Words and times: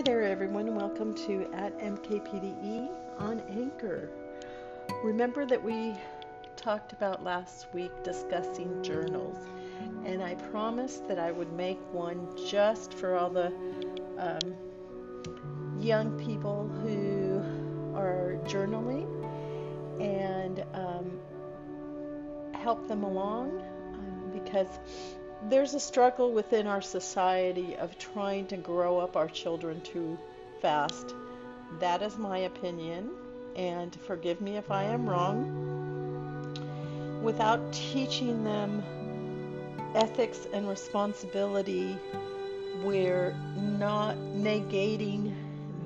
Hi 0.00 0.04
there, 0.04 0.22
everyone. 0.22 0.74
Welcome 0.74 1.12
to 1.26 1.46
at 1.52 1.78
MKPDE 1.78 2.88
on 3.18 3.42
Anchor. 3.50 4.08
Remember 5.04 5.44
that 5.44 5.62
we 5.62 5.94
talked 6.56 6.94
about 6.94 7.22
last 7.22 7.66
week 7.74 7.90
discussing 8.02 8.82
journals, 8.82 9.36
and 10.06 10.22
I 10.22 10.36
promised 10.36 11.06
that 11.06 11.18
I 11.18 11.30
would 11.30 11.52
make 11.52 11.78
one 11.92 12.26
just 12.48 12.94
for 12.94 13.14
all 13.14 13.28
the 13.28 13.52
um, 14.16 14.56
young 15.78 16.18
people 16.18 16.66
who 16.82 17.42
are 17.94 18.40
journaling 18.44 19.06
and 20.00 20.64
um, 20.72 21.20
help 22.54 22.88
them 22.88 23.02
along 23.02 23.50
um, 23.92 24.30
because 24.32 24.78
there's 25.48 25.74
a 25.74 25.80
struggle 25.80 26.32
within 26.32 26.66
our 26.66 26.82
society 26.82 27.76
of 27.76 27.98
trying 27.98 28.46
to 28.48 28.56
grow 28.56 28.98
up 28.98 29.16
our 29.16 29.28
children 29.28 29.80
too 29.80 30.18
fast. 30.60 31.14
That 31.78 32.02
is 32.02 32.18
my 32.18 32.38
opinion, 32.38 33.10
and 33.56 33.94
forgive 34.06 34.40
me 34.40 34.56
if 34.56 34.70
I 34.70 34.84
am 34.84 35.08
wrong. 35.08 35.68
Without 37.22 37.72
teaching 37.72 38.44
them 38.44 38.82
ethics 39.94 40.46
and 40.52 40.68
responsibility, 40.68 41.96
we're 42.82 43.34
not 43.78 44.16
negating 44.16 45.34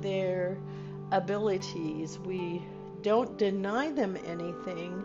their 0.00 0.56
abilities. 1.12 2.18
We 2.18 2.62
don't 3.02 3.36
deny 3.38 3.90
them 3.90 4.16
anything, 4.26 5.04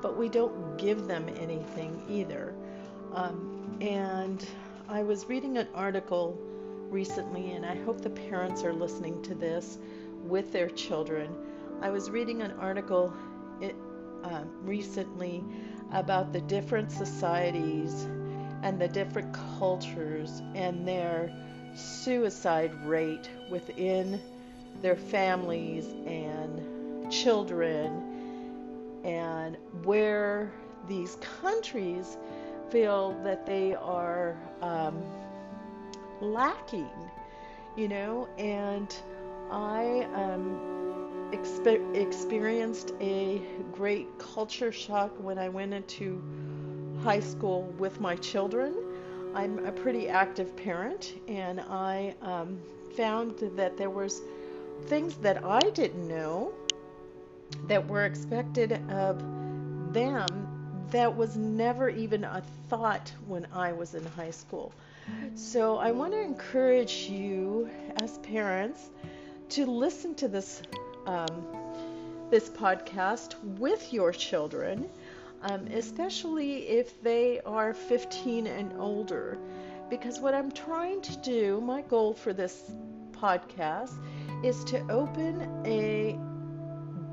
but 0.00 0.16
we 0.16 0.28
don't 0.28 0.76
give 0.76 1.06
them 1.06 1.28
anything 1.40 2.02
either. 2.08 2.54
Um, 3.14 3.59
and 3.80 4.46
I 4.88 5.02
was 5.02 5.26
reading 5.28 5.56
an 5.56 5.68
article 5.74 6.38
recently, 6.90 7.52
and 7.52 7.64
I 7.64 7.76
hope 7.84 8.00
the 8.00 8.10
parents 8.10 8.62
are 8.62 8.72
listening 8.72 9.22
to 9.22 9.34
this 9.34 9.78
with 10.24 10.52
their 10.52 10.68
children. 10.68 11.34
I 11.80 11.90
was 11.90 12.10
reading 12.10 12.42
an 12.42 12.52
article 12.52 13.14
it, 13.60 13.74
uh, 14.22 14.42
recently 14.62 15.42
about 15.92 16.32
the 16.32 16.40
different 16.42 16.92
societies 16.92 18.06
and 18.62 18.78
the 18.78 18.88
different 18.88 19.34
cultures 19.58 20.42
and 20.54 20.86
their 20.86 21.32
suicide 21.74 22.74
rate 22.84 23.30
within 23.48 24.20
their 24.82 24.96
families 24.96 25.86
and 26.06 27.10
children 27.10 29.00
and 29.04 29.56
where 29.84 30.52
these 30.86 31.16
countries 31.40 32.18
feel 32.70 33.18
that 33.24 33.46
they 33.46 33.74
are 33.74 34.36
um, 34.62 35.02
lacking, 36.20 36.90
you 37.76 37.88
know, 37.88 38.28
and 38.38 38.94
I 39.50 40.06
um, 40.14 41.30
expe- 41.32 41.94
experienced 41.96 42.92
a 43.00 43.42
great 43.72 44.06
culture 44.18 44.72
shock 44.72 45.10
when 45.18 45.38
I 45.38 45.48
went 45.48 45.74
into 45.74 46.22
high 47.02 47.20
school 47.20 47.62
with 47.78 48.00
my 48.00 48.16
children. 48.16 48.74
I'm 49.34 49.64
a 49.64 49.72
pretty 49.72 50.08
active 50.08 50.56
parent, 50.56 51.14
and 51.28 51.60
I 51.60 52.14
um, 52.22 52.60
found 52.96 53.38
that 53.56 53.76
there 53.76 53.90
was 53.90 54.22
things 54.86 55.16
that 55.16 55.44
I 55.44 55.70
didn't 55.70 56.06
know 56.06 56.52
that 57.66 57.86
were 57.86 58.04
expected 58.04 58.72
of 58.90 59.22
them 59.92 60.26
that 60.90 61.16
was 61.16 61.36
never 61.36 61.88
even 61.88 62.24
a 62.24 62.42
thought 62.68 63.12
when 63.26 63.46
I 63.52 63.72
was 63.72 63.94
in 63.94 64.04
high 64.04 64.30
school. 64.30 64.72
So 65.34 65.76
I 65.78 65.90
want 65.90 66.12
to 66.12 66.20
encourage 66.20 67.08
you 67.08 67.68
as 68.00 68.18
parents 68.18 68.90
to 69.50 69.66
listen 69.66 70.14
to 70.16 70.28
this 70.28 70.62
um, 71.06 71.46
this 72.30 72.48
podcast 72.48 73.34
with 73.58 73.92
your 73.92 74.12
children, 74.12 74.88
um, 75.42 75.66
especially 75.68 76.68
if 76.68 77.02
they 77.02 77.40
are 77.40 77.74
15 77.74 78.46
and 78.46 78.72
older. 78.78 79.36
Because 79.88 80.20
what 80.20 80.34
I'm 80.34 80.52
trying 80.52 81.00
to 81.02 81.16
do, 81.18 81.60
my 81.60 81.82
goal 81.82 82.14
for 82.14 82.32
this 82.32 82.70
podcast, 83.10 83.94
is 84.44 84.62
to 84.64 84.78
open 84.88 85.48
a 85.66 86.16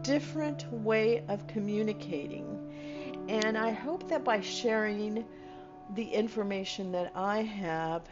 different 0.04 0.72
way 0.72 1.24
of 1.28 1.48
communicating 1.48 2.57
and 3.30 3.58
I 3.58 3.72
hope 3.72 4.08
that 4.10 4.24
by 4.24 4.42
sharing 4.42 5.26
the 5.96 6.04
information 6.04 6.92
that 6.94 7.12
I 7.16 7.42
have, 7.44 8.04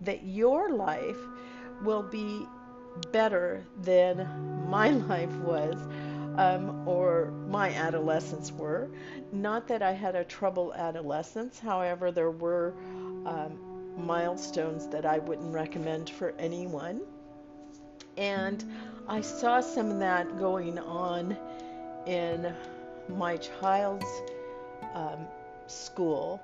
that 0.00 0.24
your 0.24 0.70
life 0.70 1.16
will 1.82 2.02
be 2.02 2.46
better 3.12 3.64
than 3.82 4.28
my 4.68 4.90
life 5.08 5.34
was 5.36 5.76
um, 6.36 6.86
or 6.86 7.30
my 7.48 7.70
adolescence 7.70 8.52
were. 8.52 8.90
Not 9.32 9.68
that 9.68 9.82
I 9.82 9.92
had 9.92 10.14
a 10.14 10.24
troubled 10.24 10.72
adolescence, 10.74 11.58
however, 11.58 12.10
there 12.10 12.30
were 12.30 12.74
um, 13.26 13.58
milestones 13.96 14.86
that 14.88 15.04
I 15.04 15.18
wouldn't 15.18 15.52
recommend 15.52 16.10
for 16.10 16.34
anyone. 16.38 17.02
And 18.16 18.64
I 19.08 19.20
saw 19.20 19.60
some 19.60 19.90
of 19.90 19.98
that 20.00 20.38
going 20.38 20.78
on 20.78 21.36
in 22.06 22.54
my 23.08 23.36
child's 23.36 24.06
um, 24.94 25.26
school. 25.66 26.40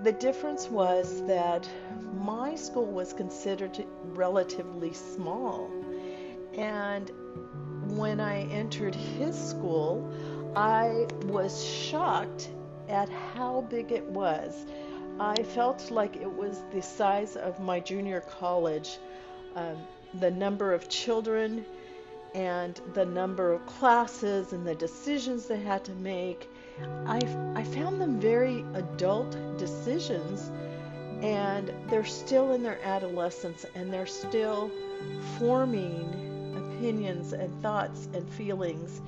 The 0.00 0.12
difference 0.12 0.68
was 0.68 1.22
that 1.26 1.68
my 2.14 2.54
school 2.54 2.86
was 2.86 3.12
considered 3.12 3.84
relatively 4.04 4.94
small. 4.94 5.70
And 6.56 7.10
when 7.96 8.20
I 8.20 8.42
entered 8.50 8.94
his 8.94 9.36
school, 9.36 10.10
I 10.56 11.06
was 11.24 11.64
shocked 11.64 12.50
at 12.88 13.08
how 13.08 13.66
big 13.68 13.92
it 13.92 14.04
was. 14.04 14.64
I 15.18 15.42
felt 15.42 15.90
like 15.90 16.16
it 16.16 16.30
was 16.30 16.62
the 16.72 16.80
size 16.80 17.36
of 17.36 17.60
my 17.60 17.78
junior 17.78 18.22
college. 18.22 18.98
Um, 19.54 19.76
the 20.14 20.30
number 20.30 20.72
of 20.72 20.88
children 20.88 21.64
and 22.34 22.80
the 22.94 23.04
number 23.04 23.52
of 23.52 23.64
classes 23.66 24.52
and 24.52 24.66
the 24.66 24.74
decisions 24.74 25.46
they 25.46 25.60
had 25.60 25.84
to 25.84 25.92
make 25.92 26.48
I, 27.06 27.18
I 27.54 27.64
found 27.64 28.00
them 28.00 28.20
very 28.20 28.64
adult 28.74 29.36
decisions, 29.58 30.50
and 31.22 31.72
they're 31.88 32.04
still 32.04 32.52
in 32.52 32.62
their 32.62 32.82
adolescence 32.82 33.66
and 33.74 33.92
they're 33.92 34.06
still 34.06 34.70
forming 35.38 36.56
opinions 36.56 37.32
and 37.32 37.62
thoughts 37.62 38.08
and 38.14 38.28
feelings. 38.30 39.02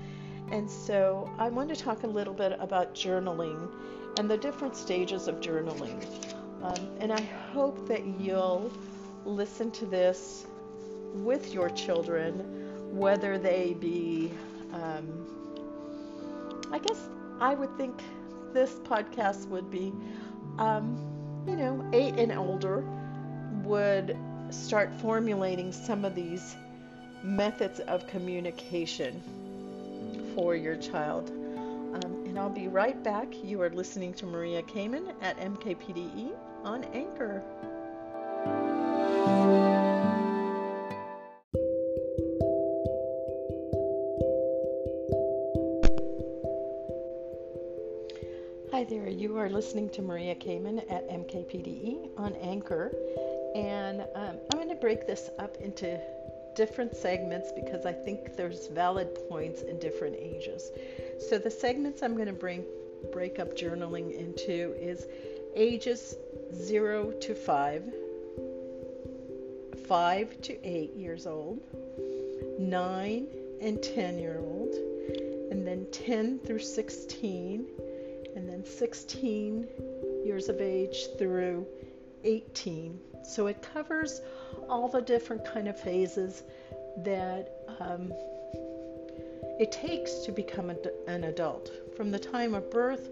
And 0.51 0.71
so 0.71 1.31
I 1.39 1.49
want 1.49 1.71
to 1.71 1.77
talk 1.77 2.03
a 2.03 2.07
little 2.07 2.35
bit 2.35 2.57
about 2.61 2.95
journaling 2.95 3.71
and 4.19 4.31
the 4.31 4.37
different 4.37 4.77
stages 4.77 5.27
of 5.27 5.41
journaling. 5.41 6.05
Um, 6.63 6.89
and 7.01 7.13
I 7.13 7.23
hope 7.53 7.89
that 7.89 8.05
you'll 8.21 8.71
listen 9.25 9.71
to 9.73 9.87
this 9.87 10.47
with 11.15 11.55
your 11.55 11.71
children, 11.71 12.95
whether 12.97 13.39
they 13.39 13.75
be, 13.75 14.31
um, 14.73 15.07
I 16.71 16.79
guess, 16.79 17.09
I 17.43 17.55
would 17.55 17.77
think 17.77 18.01
this 18.53 18.73
podcast 18.85 19.49
would 19.49 19.69
be, 19.69 19.93
um, 20.59 20.97
you 21.45 21.57
know, 21.57 21.85
eight 21.93 22.15
and 22.15 22.31
older 22.31 22.85
would 23.65 24.17
start 24.51 24.93
formulating 25.01 25.73
some 25.73 26.05
of 26.05 26.15
these 26.15 26.55
methods 27.25 27.81
of 27.81 28.07
communication 28.07 29.21
for 30.37 30.55
your 30.55 30.77
child. 30.77 31.31
Um, 31.31 32.25
and 32.27 32.39
I'll 32.39 32.49
be 32.49 32.69
right 32.69 33.03
back. 33.03 33.27
You 33.43 33.61
are 33.63 33.71
listening 33.71 34.15
to 34.15 34.27
Maria 34.27 34.63
Kamen 34.63 35.13
at 35.21 35.37
MKPDE 35.39 36.31
on 36.63 36.85
Anchor. 36.95 37.43
Listening 49.53 49.91
to 49.91 50.03
Maria 50.03 50.35
Kamen 50.35 50.79
at 50.91 51.09
MKPDE 51.11 52.19
on 52.19 52.35
Anchor, 52.37 52.91
and 53.55 54.01
um, 54.15 54.39
I'm 54.51 54.59
going 54.59 54.69
to 54.71 54.75
break 54.75 55.07
this 55.07 55.29
up 55.39 55.57
into 55.59 56.01
different 56.57 56.97
segments 56.97 57.53
because 57.53 57.85
I 57.85 57.93
think 57.93 58.35
there's 58.37 58.69
valid 58.69 59.09
points 59.29 59.63
in 59.63 59.79
different 59.79 60.17
ages. 60.19 60.71
So 61.29 61.39
the 61.39 61.51
segments 61.51 62.03
I'm 62.03 62.15
going 62.15 62.29
to 62.29 62.33
bring 62.33 62.65
break 63.13 63.39
up 63.39 63.57
journaling 63.57 64.17
into 64.17 64.75
is 64.81 65.07
ages 65.55 66.15
0 66.55 67.13
to 67.13 67.35
5, 67.35 67.95
5 69.87 70.41
to 70.43 70.67
8 70.67 70.95
years 70.95 71.27
old, 71.27 71.61
9 72.59 73.27
and 73.61 73.83
10 73.83 74.19
year 74.19 74.39
old, 74.39 74.75
and 75.51 75.67
then 75.67 75.87
10 75.93 76.39
through 76.39 76.61
16 76.61 77.67
and 78.63 78.71
16 78.71 79.67
years 80.25 80.49
of 80.49 80.61
age 80.61 81.09
through 81.19 81.67
18. 82.23 82.97
So 83.25 83.49
it 83.49 83.61
covers 83.61 84.21
all 84.69 84.87
the 84.87 85.01
different 85.01 85.45
kind 85.45 85.67
of 85.67 85.81
phases 85.81 86.45
that 86.99 87.51
um, 87.81 88.13
it 89.59 89.73
takes 89.73 90.15
to 90.27 90.31
become 90.31 90.71
a, 90.71 90.77
an 91.09 91.25
adult. 91.25 91.73
From 91.97 92.13
the 92.13 92.21
time 92.21 92.55
of 92.55 92.71
birth 92.71 93.11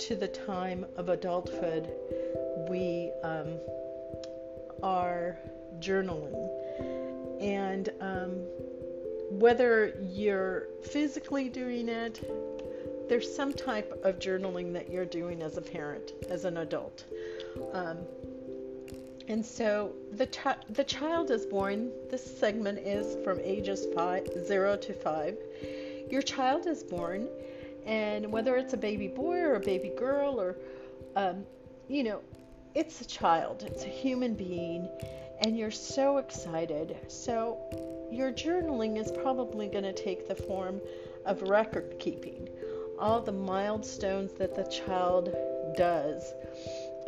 to 0.00 0.16
the 0.16 0.26
time 0.26 0.84
of 0.96 1.08
adulthood, 1.10 1.88
we 2.68 3.12
um, 3.22 3.58
are 4.82 5.38
journaling. 5.78 6.48
And 7.40 7.88
um, 8.00 8.32
whether 9.30 9.94
you're 10.02 10.66
physically 10.82 11.48
doing 11.48 11.88
it, 11.88 12.20
there's 13.12 13.36
some 13.36 13.52
type 13.52 13.92
of 14.04 14.18
journaling 14.18 14.72
that 14.72 14.90
you're 14.90 15.04
doing 15.04 15.42
as 15.42 15.58
a 15.58 15.60
parent, 15.60 16.12
as 16.30 16.46
an 16.46 16.56
adult. 16.56 17.04
Um, 17.74 17.98
and 19.28 19.44
so 19.44 19.92
the, 20.12 20.26
the 20.70 20.82
child 20.82 21.30
is 21.30 21.44
born. 21.44 21.90
This 22.10 22.24
segment 22.38 22.78
is 22.78 23.22
from 23.22 23.38
ages 23.40 23.84
five, 23.94 24.26
0 24.46 24.78
to 24.78 24.94
5. 24.94 25.36
Your 26.10 26.22
child 26.22 26.66
is 26.66 26.82
born, 26.82 27.28
and 27.84 28.32
whether 28.32 28.56
it's 28.56 28.72
a 28.72 28.78
baby 28.78 29.08
boy 29.08 29.40
or 29.40 29.56
a 29.56 29.60
baby 29.60 29.92
girl, 29.94 30.40
or, 30.40 30.56
um, 31.14 31.44
you 31.88 32.04
know, 32.04 32.20
it's 32.74 33.02
a 33.02 33.06
child, 33.06 33.62
it's 33.66 33.84
a 33.84 33.88
human 33.88 34.32
being, 34.32 34.88
and 35.42 35.58
you're 35.58 35.70
so 35.70 36.16
excited. 36.16 36.96
So, 37.08 37.58
your 38.10 38.32
journaling 38.32 38.98
is 38.98 39.12
probably 39.12 39.68
going 39.68 39.84
to 39.84 39.92
take 39.92 40.28
the 40.28 40.34
form 40.34 40.80
of 41.26 41.42
record 41.42 41.96
keeping, 41.98 42.48
all 43.02 43.20
the 43.20 43.32
milestones 43.32 44.32
that 44.34 44.54
the 44.54 44.62
child 44.62 45.34
does. 45.76 46.32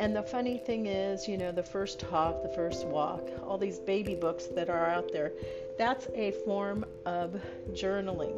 And 0.01 0.13
the 0.13 0.23
funny 0.23 0.57
thing 0.57 0.87
is, 0.87 1.25
you 1.25 1.37
know, 1.37 1.53
the 1.53 1.63
first 1.63 2.01
talk, 2.01 2.43
the 2.43 2.49
first 2.49 2.85
walk, 2.85 3.29
all 3.47 3.57
these 3.57 3.79
baby 3.79 4.13
books 4.13 4.47
that 4.47 4.69
are 4.69 4.87
out 4.87 5.13
there, 5.13 5.31
that's 5.77 6.07
a 6.13 6.31
form 6.43 6.83
of 7.05 7.41
journaling. 7.71 8.35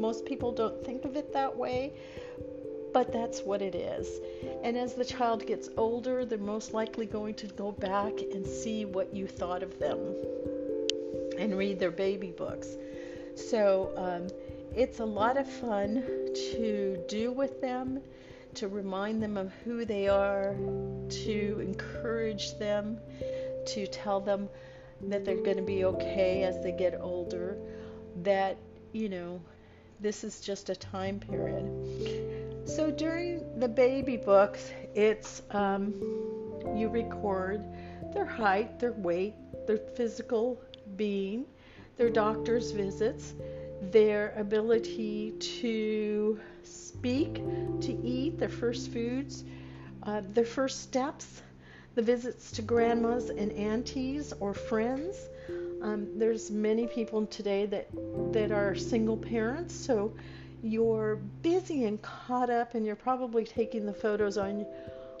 Most 0.00 0.24
people 0.26 0.50
don't 0.50 0.84
think 0.84 1.04
of 1.04 1.16
it 1.16 1.32
that 1.32 1.56
way, 1.56 1.92
but 2.92 3.12
that's 3.12 3.42
what 3.42 3.62
it 3.62 3.76
is. 3.76 4.08
And 4.64 4.76
as 4.76 4.94
the 4.94 5.04
child 5.04 5.46
gets 5.46 5.68
older, 5.76 6.24
they're 6.24 6.38
most 6.38 6.74
likely 6.74 7.06
going 7.06 7.34
to 7.34 7.46
go 7.46 7.70
back 7.70 8.14
and 8.32 8.44
see 8.44 8.84
what 8.84 9.14
you 9.14 9.28
thought 9.28 9.62
of 9.62 9.78
them 9.78 10.16
and 11.38 11.56
read 11.56 11.78
their 11.78 11.92
baby 11.92 12.32
books. 12.36 12.66
So 13.36 13.92
um, 13.96 14.26
it's 14.74 15.00
a 15.00 15.04
lot 15.04 15.36
of 15.36 15.48
fun 15.48 16.02
to 16.52 17.02
do 17.08 17.32
with 17.32 17.60
them, 17.60 18.00
to 18.54 18.68
remind 18.68 19.22
them 19.22 19.36
of 19.36 19.52
who 19.64 19.84
they 19.84 20.08
are, 20.08 20.54
to 21.08 21.60
encourage 21.60 22.58
them, 22.58 22.98
to 23.66 23.86
tell 23.86 24.20
them 24.20 24.48
that 25.02 25.24
they're 25.24 25.42
going 25.42 25.56
to 25.56 25.62
be 25.62 25.84
okay 25.84 26.42
as 26.42 26.62
they 26.62 26.72
get 26.72 26.98
older, 27.00 27.56
that, 28.22 28.56
you 28.92 29.08
know, 29.08 29.40
this 30.00 30.24
is 30.24 30.40
just 30.40 30.70
a 30.70 30.76
time 30.76 31.20
period. 31.20 32.68
So 32.68 32.90
during 32.90 33.58
the 33.58 33.68
baby 33.68 34.16
books, 34.16 34.70
it's 34.94 35.42
um, 35.50 35.94
you 36.76 36.88
record 36.88 37.62
their 38.12 38.24
height, 38.24 38.78
their 38.78 38.92
weight, 38.92 39.34
their 39.66 39.78
physical 39.78 40.60
being, 40.96 41.44
their 41.96 42.10
doctor's 42.10 42.70
visits, 42.70 43.34
their 43.80 44.34
ability 44.36 45.32
to 45.60 46.38
speak, 46.62 47.34
to 47.80 47.98
eat, 48.04 48.38
their 48.38 48.48
first 48.48 48.92
foods, 48.92 49.44
uh, 50.02 50.22
their 50.32 50.44
first 50.44 50.82
steps, 50.82 51.42
the 51.94 52.02
visits 52.02 52.52
to 52.52 52.62
grandmas 52.62 53.30
and 53.30 53.52
aunties 53.52 54.32
or 54.40 54.54
friends, 54.54 55.16
um, 55.82 56.06
there's 56.18 56.50
many 56.50 56.86
people 56.86 57.26
today 57.26 57.66
that 57.66 57.88
that 58.32 58.52
are 58.52 58.74
single 58.74 59.16
parents, 59.16 59.74
so 59.74 60.12
you're 60.62 61.16
busy 61.42 61.84
and 61.84 62.00
caught 62.02 62.50
up, 62.50 62.74
and 62.74 62.84
you're 62.84 62.96
probably 62.96 63.44
taking 63.44 63.86
the 63.86 63.92
photos 63.92 64.36
on 64.36 64.66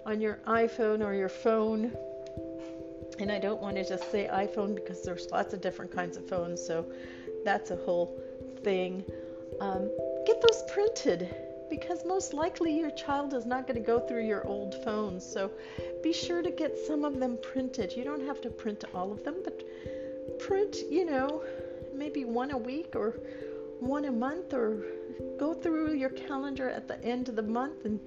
on 0.04 0.20
your 0.20 0.38
iPhone 0.46 1.04
or 1.04 1.14
your 1.14 1.30
phone. 1.30 1.92
And 3.18 3.30
I 3.32 3.38
don't 3.38 3.60
want 3.60 3.76
to 3.76 3.88
just 3.88 4.10
say 4.10 4.28
iPhone 4.32 4.74
because 4.74 5.02
there's 5.02 5.28
lots 5.30 5.52
of 5.54 5.60
different 5.60 5.92
kinds 5.92 6.16
of 6.16 6.28
phones, 6.28 6.64
so 6.64 6.84
that's 7.44 7.70
a 7.70 7.76
whole 7.76 8.22
thing. 8.62 9.04
Um, 9.60 9.90
get 10.26 10.40
those 10.40 10.62
printed 10.72 11.34
because 11.68 12.04
most 12.04 12.34
likely 12.34 12.76
your 12.76 12.90
child 12.90 13.32
is 13.32 13.46
not 13.46 13.66
going 13.66 13.80
to 13.80 13.86
go 13.86 14.00
through 14.00 14.26
your 14.26 14.46
old 14.46 14.74
phones. 14.84 15.24
So 15.24 15.50
be 16.02 16.12
sure 16.12 16.42
to 16.42 16.50
get 16.50 16.76
some 16.86 17.04
of 17.04 17.20
them 17.20 17.38
printed. 17.42 17.92
You 17.96 18.04
don't 18.04 18.26
have 18.26 18.40
to 18.42 18.50
print 18.50 18.84
all 18.94 19.12
of 19.12 19.24
them, 19.24 19.36
but 19.44 19.62
print, 20.40 20.76
you 20.90 21.04
know, 21.04 21.42
maybe 21.94 22.24
one 22.24 22.50
a 22.50 22.58
week 22.58 22.96
or 22.96 23.10
one 23.78 24.06
a 24.06 24.12
month, 24.12 24.52
or 24.52 24.84
go 25.38 25.54
through 25.54 25.94
your 25.94 26.10
calendar 26.10 26.68
at 26.68 26.88
the 26.88 27.02
end 27.04 27.28
of 27.28 27.36
the 27.36 27.42
month 27.42 27.84
and 27.84 28.00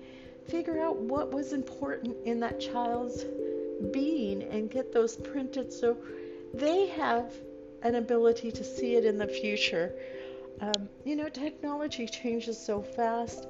figure 0.47 0.79
out 0.79 0.97
what 0.97 1.31
was 1.31 1.53
important 1.53 2.15
in 2.25 2.39
that 2.41 2.59
child's 2.59 3.23
being 3.91 4.43
and 4.43 4.69
get 4.69 4.93
those 4.93 5.15
printed 5.15 5.71
so 5.71 5.97
they 6.53 6.87
have 6.87 7.33
an 7.81 7.95
ability 7.95 8.51
to 8.51 8.63
see 8.63 8.95
it 8.95 9.05
in 9.05 9.17
the 9.17 9.27
future. 9.27 9.93
Um, 10.61 10.87
you 11.03 11.15
know, 11.15 11.29
technology 11.29 12.07
changes 12.07 12.57
so 12.57 12.81
fast 12.81 13.47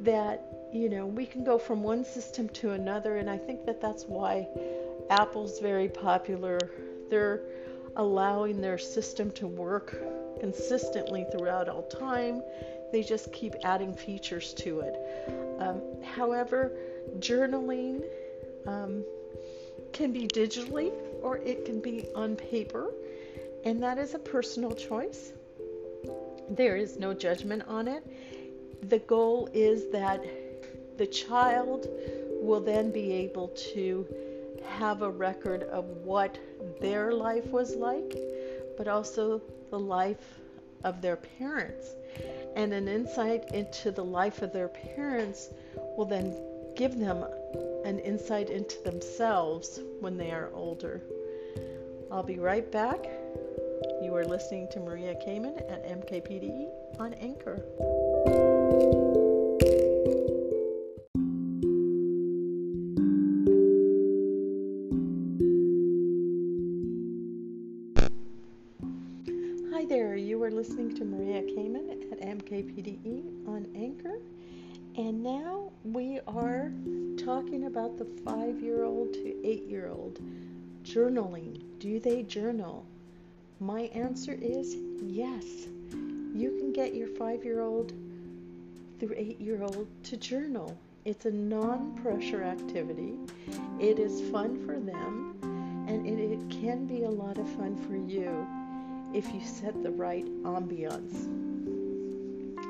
that, 0.00 0.70
you 0.72 0.88
know, 0.88 1.06
we 1.06 1.26
can 1.26 1.44
go 1.44 1.58
from 1.58 1.82
one 1.82 2.04
system 2.04 2.48
to 2.50 2.72
another, 2.72 3.16
and 3.16 3.28
I 3.28 3.36
think 3.36 3.66
that 3.66 3.80
that's 3.80 4.04
why 4.04 4.46
Apple's 5.10 5.60
very 5.60 5.88
popular. 5.88 6.70
They're 7.10 7.42
allowing 7.96 8.60
their 8.60 8.78
system 8.78 9.30
to 9.32 9.46
work 9.46 9.96
consistently 10.40 11.26
throughout 11.32 11.68
all 11.68 11.82
time. 11.82 12.42
They 12.92 13.02
just 13.02 13.32
keep 13.32 13.54
adding 13.64 13.94
features 13.94 14.54
to 14.54 14.80
it. 14.80 14.96
Um, 15.58 15.82
however, 16.02 16.72
journaling 17.18 18.02
um, 18.66 19.04
can 19.92 20.12
be 20.12 20.26
digitally 20.28 20.92
or 21.22 21.38
it 21.38 21.64
can 21.64 21.80
be 21.80 22.06
on 22.14 22.36
paper, 22.36 22.92
and 23.64 23.82
that 23.82 23.98
is 23.98 24.14
a 24.14 24.18
personal 24.18 24.72
choice. 24.74 25.32
There 26.50 26.76
is 26.76 26.98
no 26.98 27.12
judgment 27.12 27.64
on 27.66 27.88
it. 27.88 28.04
The 28.88 29.00
goal 29.00 29.48
is 29.52 29.90
that 29.90 30.24
the 30.96 31.06
child 31.06 31.88
will 32.40 32.60
then 32.60 32.90
be 32.92 33.12
able 33.12 33.48
to 33.74 34.06
have 34.64 35.02
a 35.02 35.10
record 35.10 35.62
of 35.64 35.84
what 36.04 36.38
their 36.80 37.12
life 37.12 37.46
was 37.46 37.74
like, 37.74 38.16
but 38.76 38.88
also 38.88 39.40
the 39.70 39.78
life 39.78 40.38
of 40.84 41.00
their 41.00 41.16
parents. 41.16 41.88
And 42.54 42.72
an 42.72 42.88
insight 42.88 43.52
into 43.52 43.90
the 43.90 44.04
life 44.04 44.42
of 44.42 44.52
their 44.52 44.68
parents 44.68 45.50
will 45.96 46.06
then 46.06 46.34
give 46.76 46.98
them 46.98 47.24
an 47.84 47.98
insight 48.00 48.50
into 48.50 48.82
themselves 48.82 49.80
when 50.00 50.16
they 50.16 50.30
are 50.30 50.50
older. 50.54 51.02
I'll 52.10 52.22
be 52.22 52.38
right 52.38 52.70
back. 52.70 53.06
You 54.02 54.14
are 54.14 54.26
listening 54.26 54.68
to 54.72 54.80
Maria 54.80 55.14
Kamen 55.14 55.56
at 55.70 55.82
MKPDE 55.86 56.68
on 57.00 57.14
Anchor. 57.14 57.62
Hi 69.72 69.86
there, 69.86 70.14
you 70.14 70.42
are 70.42 70.50
listening 70.50 70.94
to 70.96 71.04
Maria 71.04 71.40
Kamen 71.42 72.12
at 72.12 72.20
MKPDE 72.20 73.48
on 73.48 73.66
Anchor. 73.74 74.18
And 74.96 75.22
now 75.22 75.72
we 75.84 76.20
are 76.26 76.70
talking 77.16 77.64
about 77.64 77.96
the 77.96 78.04
five 78.24 78.60
year 78.60 78.84
old 78.84 79.14
to 79.14 79.46
eight 79.46 79.66
year 79.66 79.88
old 79.88 80.20
journaling. 80.84 81.62
Do 81.78 81.98
they 81.98 82.22
journal? 82.22 82.84
My 83.60 83.82
answer 83.94 84.36
is 84.40 84.76
yes. 85.02 85.44
You 86.34 86.50
can 86.58 86.72
get 86.74 86.94
your 86.94 87.08
five 87.08 87.42
year 87.42 87.62
old 87.62 87.92
through 88.98 89.14
eight 89.16 89.40
year 89.40 89.62
old 89.62 89.86
to 90.04 90.16
journal. 90.16 90.76
It's 91.06 91.24
a 91.24 91.30
non 91.30 91.94
pressure 92.02 92.42
activity, 92.42 93.14
it 93.80 93.98
is 93.98 94.28
fun 94.30 94.58
for 94.66 94.78
them, 94.78 95.36
and 95.88 96.06
it, 96.06 96.18
it 96.18 96.50
can 96.50 96.84
be 96.86 97.04
a 97.04 97.10
lot 97.10 97.38
of 97.38 97.48
fun 97.50 97.76
for 97.76 97.96
you 97.96 98.46
if 99.14 99.32
you 99.32 99.40
set 99.40 99.82
the 99.82 99.90
right 99.90 100.26
ambiance. 100.42 101.26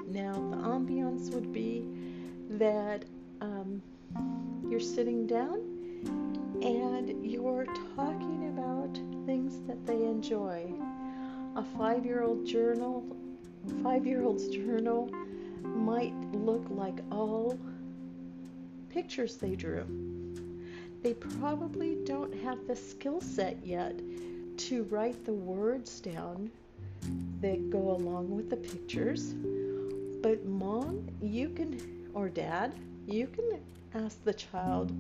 Now, 0.08 0.34
the 0.34 0.56
ambiance 0.56 1.34
would 1.34 1.52
be 1.52 1.88
that 2.50 3.04
um, 3.40 3.82
you're 4.68 4.80
sitting 4.80 5.26
down 5.26 5.60
and 6.62 7.24
you're 7.24 7.66
talking 7.96 8.48
about 8.56 8.98
things 9.26 9.60
that 9.66 9.84
they 9.86 10.04
enjoy. 10.04 10.72
A 11.56 11.62
five 11.76 12.06
year 12.06 12.22
old 12.22 12.46
journal, 12.46 13.04
five 13.82 14.06
year 14.06 14.22
old's 14.22 14.48
journal 14.48 15.10
might 15.62 16.14
look 16.32 16.64
like 16.70 16.98
all 17.10 17.58
pictures 18.88 19.36
they 19.36 19.56
drew. 19.56 19.84
they 21.02 21.14
probably 21.14 21.96
don't 22.04 22.34
have 22.34 22.66
the 22.66 22.74
skill 22.74 23.20
set 23.20 23.56
yet 23.64 23.94
to 24.56 24.84
write 24.84 25.24
the 25.24 25.32
words 25.32 26.00
down 26.00 26.50
that 27.40 27.70
go 27.70 27.90
along 27.92 28.34
with 28.34 28.48
the 28.50 28.56
pictures. 28.56 29.34
But 30.22 30.44
mom, 30.46 31.06
you 31.20 31.50
can, 31.50 31.78
or 32.14 32.28
dad, 32.28 32.72
you 33.06 33.26
can 33.26 33.60
ask 33.94 34.22
the 34.24 34.34
child 34.34 34.90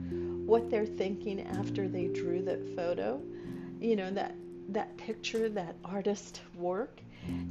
what 0.46 0.70
they're 0.70 0.86
thinking 0.86 1.40
after 1.40 1.88
they 1.88 2.06
drew 2.06 2.42
that 2.42 2.76
photo, 2.76 3.20
you 3.80 3.96
know, 3.96 4.10
that 4.10 4.34
that 4.68 4.96
picture, 4.96 5.48
that 5.48 5.76
artist 5.84 6.40
work, 6.56 7.00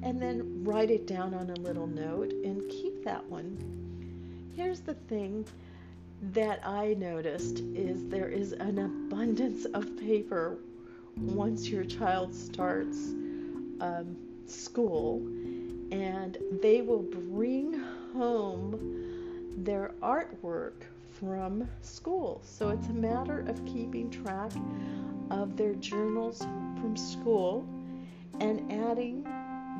and 0.03 0.22
then 0.22 0.63
write 0.63 0.91
it 0.91 1.08
down 1.08 1.34
on 1.34 1.50
a 1.50 1.55
little 1.55 1.88
note 1.88 2.32
and 2.32 2.70
keep 2.70 3.03
that 3.05 3.25
one. 3.29 4.51
Here's 4.55 4.82
the 4.82 4.94
thing 4.94 5.46
that 6.34 6.65
I 6.65 6.94
noticed 6.96 7.60
is 7.60 8.08
there 8.10 8.29
is 8.29 8.53
an 8.53 8.79
abundance 8.79 9.65
of 9.65 9.98
paper 9.98 10.58
once 11.17 11.70
your 11.70 11.84
child 11.84 12.34
starts 12.34 12.98
um, 13.82 14.15
school, 14.48 15.20
and 15.91 16.38
they 16.62 16.82
will 16.82 17.03
bring 17.03 17.74
home 18.13 19.53
their 19.58 19.94
artwork 20.01 20.74
from 21.19 21.67
school. 21.81 22.41
So 22.43 22.69
it's 22.69 22.88
a 22.88 22.93
matter 22.93 23.45
of 23.48 23.63
keeping 23.65 24.10
track 24.10 24.51
of 25.31 25.57
their 25.57 25.74
journals 25.75 26.39
from 26.39 26.95
school 26.95 27.67
and 28.39 28.72
adding 28.72 29.24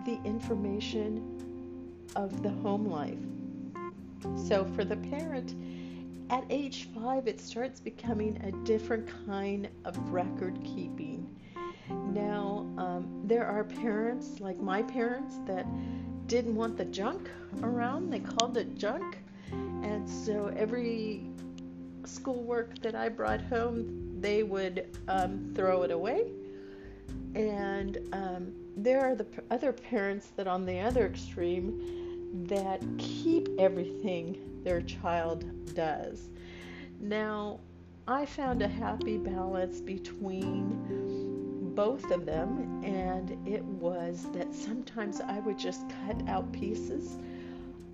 the 0.06 0.20
information 0.24 1.94
of 2.16 2.42
the 2.42 2.50
home 2.50 2.86
life. 2.86 3.18
So 4.48 4.66
for 4.76 4.84
the 4.84 4.98
parent, 4.98 5.56
at 6.30 6.44
age 6.50 6.90
five, 6.96 7.28
it 7.28 7.40
starts 7.40 7.80
becoming 7.80 8.42
a 8.44 8.52
different 8.66 9.08
kind 9.28 9.70
of 9.84 9.98
record 10.10 10.60
keeping. 10.64 11.30
Now, 11.90 12.66
um, 12.78 13.22
there 13.26 13.46
are 13.46 13.64
parents, 13.64 14.40
like 14.40 14.60
my 14.60 14.82
parents, 14.82 15.36
that 15.46 15.68
didn't 16.28 16.56
want 16.56 16.78
the 16.78 16.86
junk 16.86 17.30
around. 17.62 18.10
They 18.12 18.22
called 18.22 18.58
it 18.58 18.76
junk. 18.76 19.20
And 19.86 20.10
so 20.10 20.52
every 20.58 21.22
schoolwork 22.06 22.80
that 22.80 22.96
I 22.96 23.08
brought 23.08 23.40
home, 23.40 24.18
they 24.20 24.42
would 24.42 24.98
um, 25.08 25.54
throw 25.54 25.84
it 25.84 25.92
away. 25.92 26.32
And 27.36 28.00
um, 28.12 28.52
there 28.76 29.02
are 29.02 29.14
the 29.14 29.28
other 29.52 29.72
parents 29.72 30.32
that, 30.38 30.48
on 30.48 30.66
the 30.66 30.80
other 30.80 31.06
extreme, 31.06 32.48
that 32.48 32.82
keep 32.98 33.48
everything 33.60 34.40
their 34.64 34.82
child 34.82 35.46
does. 35.76 36.30
Now, 37.00 37.60
I 38.08 38.26
found 38.26 38.64
a 38.64 38.68
happy 38.68 39.20
balance 39.20 39.82
between 39.82 41.74
both 41.76 42.10
of 42.10 42.26
them, 42.26 42.84
and 42.84 43.38
it 43.48 43.64
was 43.64 44.26
that 44.34 44.52
sometimes 44.52 45.22
I 45.22 45.40
would 45.42 45.60
just 45.60 45.84
cut 46.08 46.28
out 46.28 46.52
pieces 46.52 47.18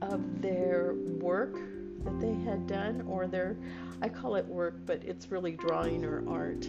of 0.01 0.41
their 0.41 0.93
work 1.19 1.59
that 2.03 2.19
they 2.19 2.33
had 2.33 2.67
done, 2.67 3.05
or 3.07 3.27
their, 3.27 3.57
I 4.01 4.09
call 4.09 4.35
it 4.35 4.45
work, 4.45 4.75
but 4.85 5.03
it's 5.03 5.31
really 5.31 5.53
drawing 5.53 6.03
or 6.05 6.23
art, 6.29 6.67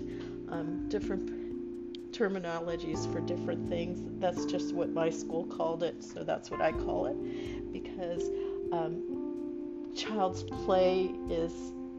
um, 0.49 0.89
different 0.89 2.13
terminologies 2.13 3.11
for 3.13 3.21
different 3.21 3.69
things. 3.69 4.01
That's 4.21 4.45
just 4.45 4.75
what 4.75 4.91
my 4.91 5.11
school 5.11 5.45
called 5.47 5.83
it, 5.83 6.03
so 6.05 6.23
that's 6.23 6.51
what 6.51 6.61
I 6.61 6.73
call 6.73 7.07
it 7.07 7.73
because 7.73 8.29
um, 8.73 9.93
child's 9.97 10.43
play 10.43 11.11
is 11.31 11.53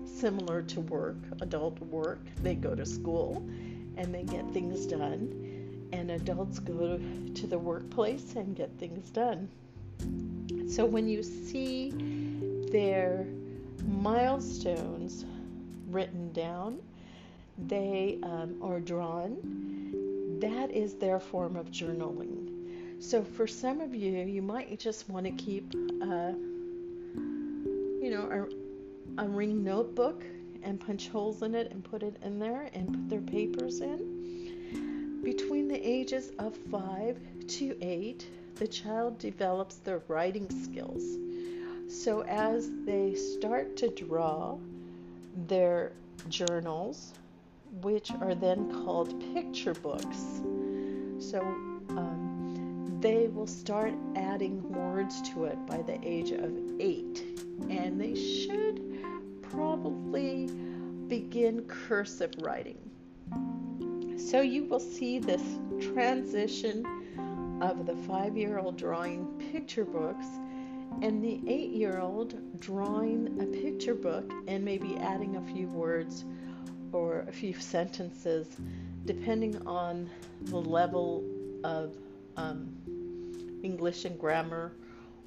similar 0.06 0.62
to 0.62 0.82
work, 0.82 1.18
adult 1.42 1.80
work. 1.80 2.22
They 2.42 2.56
go 2.56 2.76
to 2.76 2.86
school 2.86 3.48
and 3.98 4.14
they 4.14 4.24
get 4.24 4.50
things 4.52 4.86
done, 4.86 5.90
and 5.92 6.12
adults 6.12 6.60
go 6.60 7.00
to 7.34 7.48
the 7.48 7.58
workplace 7.58 8.36
and 8.36 8.56
get 8.56 8.72
things 8.80 9.10
done. 9.10 9.50
So 10.68 10.86
when 10.86 11.08
you 11.08 11.22
see 11.22 11.92
their 12.74 13.26
milestones 13.86 15.26
written 15.90 16.34
down, 16.34 16.80
they 17.68 18.18
um, 18.24 18.56
or 18.60 18.80
drawn, 18.80 19.38
that 20.42 20.72
is 20.72 20.96
their 20.96 21.20
form 21.20 21.56
of 21.56 21.70
journaling. 21.70 22.50
So 23.00 23.24
for 23.24 23.46
some 23.46 23.80
of 23.80 23.94
you, 23.94 24.18
you 24.24 24.42
might 24.42 24.80
just 24.80 25.08
want 25.08 25.28
to 25.28 25.32
keep, 25.34 25.72
uh, 26.02 26.32
you 27.16 28.10
know, 28.10 28.48
a, 29.18 29.24
a 29.24 29.28
ring 29.28 29.64
notebook 29.64 30.24
and 30.64 30.80
punch 30.80 31.10
holes 31.10 31.44
in 31.44 31.54
it 31.54 31.72
and 31.72 31.84
put 31.84 32.02
it 32.02 32.18
in 32.24 32.40
there 32.40 32.72
and 32.74 32.88
put 32.88 33.08
their 33.08 33.22
papers 33.22 33.82
in. 33.82 35.22
Between 35.24 35.68
the 35.68 35.80
ages 35.88 36.32
of 36.40 36.56
five 36.72 37.20
to 37.50 37.78
eight, 37.82 38.26
the 38.56 38.68
child 38.68 39.20
develops 39.20 39.76
their 39.76 40.02
writing 40.08 40.50
skills. 40.50 41.04
So 41.94 42.22
as 42.24 42.72
they 42.86 43.14
start 43.14 43.78
to 43.78 43.88
draw 43.88 44.58
their 45.48 45.92
journals, 46.28 47.14
which 47.82 48.10
are 48.20 48.34
then 48.34 48.84
called 48.84 49.22
picture 49.36 49.76
books, 49.76 50.42
so 51.20 51.40
um, 51.90 52.98
they 53.00 53.28
will 53.28 53.46
start 53.46 53.94
adding 54.16 54.74
words 54.74 55.22
to 55.34 55.46
it 55.46 55.66
by 55.68 55.84
the 55.84 56.00
age 56.04 56.32
of 56.32 56.52
eight, 56.80 57.24
and 57.70 58.02
they 58.02 58.16
should 58.16 58.82
probably 59.44 60.48
begin 61.08 61.62
cursive 61.68 62.34
writing. 62.40 62.80
So 64.18 64.42
you 64.42 64.64
will 64.64 64.80
see 64.80 65.20
this 65.20 65.44
transition 65.94 66.84
of 67.62 67.86
the 67.86 67.96
five 68.08 68.36
year 68.36 68.58
old 68.58 68.78
drawing 68.78 69.28
picture 69.52 69.86
books 69.86 70.26
and 71.02 71.24
the 71.24 71.42
eight 71.48 71.72
year 71.72 72.00
old 72.00 72.60
drawing 72.60 73.40
a 73.42 73.46
picture 73.46 73.96
book 73.96 74.32
and 74.48 74.64
maybe 74.64 74.96
adding 74.98 75.36
a 75.36 75.54
few 75.54 75.68
words 75.68 76.26
or 76.92 77.26
a 77.28 77.32
few 77.32 77.54
sentences 77.54 78.48
depending 79.06 79.66
on 79.68 80.10
the 80.44 80.58
level 80.58 81.24
of 81.64 81.96
um, 82.38 82.74
English 83.64 84.06
and 84.06 84.20
grammar 84.20 84.72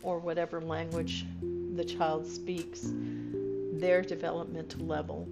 or 0.03 0.19
whatever 0.19 0.61
language 0.61 1.27
the 1.75 1.85
child 1.85 2.27
speaks, 2.27 2.93
their 3.73 4.03
developmental 4.03 4.87
level. 4.87 5.29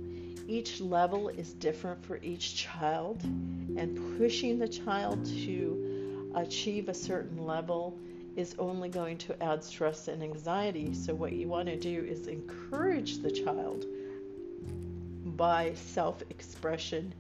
Each 0.47 0.81
level 0.81 1.29
is 1.29 1.55
different 1.55 2.05
for 2.05 2.19
each 2.23 2.55
child, 2.55 3.23
and 3.23 4.19
pushing 4.19 4.59
the 4.59 4.69
child 4.69 5.25
to 5.45 6.31
achieve 6.35 6.89
a 6.89 6.95
certain 6.95 7.47
level 7.47 7.97
is 8.37 8.55
only 8.59 8.89
going 8.89 9.19
to 9.19 9.43
add 9.43 9.63
stress 9.63 10.09
and 10.09 10.23
anxiety. 10.23 10.95
So, 10.95 11.15
what 11.15 11.33
you 11.33 11.49
want 11.49 11.69
to 11.69 11.77
do 11.77 12.05
is 12.05 12.27
encourage 12.27 13.19
the 13.19 13.31
child 13.31 13.85
by 15.37 15.75
self 15.75 16.23
expression 16.31 17.15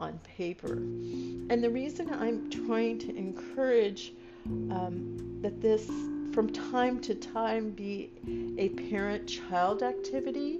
on 0.00 0.18
paper. 0.36 0.74
And 0.74 1.62
the 1.62 1.70
reason 1.70 2.12
I'm 2.12 2.50
trying 2.50 2.98
to 3.00 3.16
encourage 3.16 4.12
um, 4.46 5.38
that 5.40 5.60
this 5.60 5.86
from 6.32 6.52
time 6.52 7.00
to 7.00 7.14
time 7.14 7.70
be 7.70 8.10
a 8.58 8.68
parent 8.70 9.28
child 9.28 9.82
activity 9.82 10.58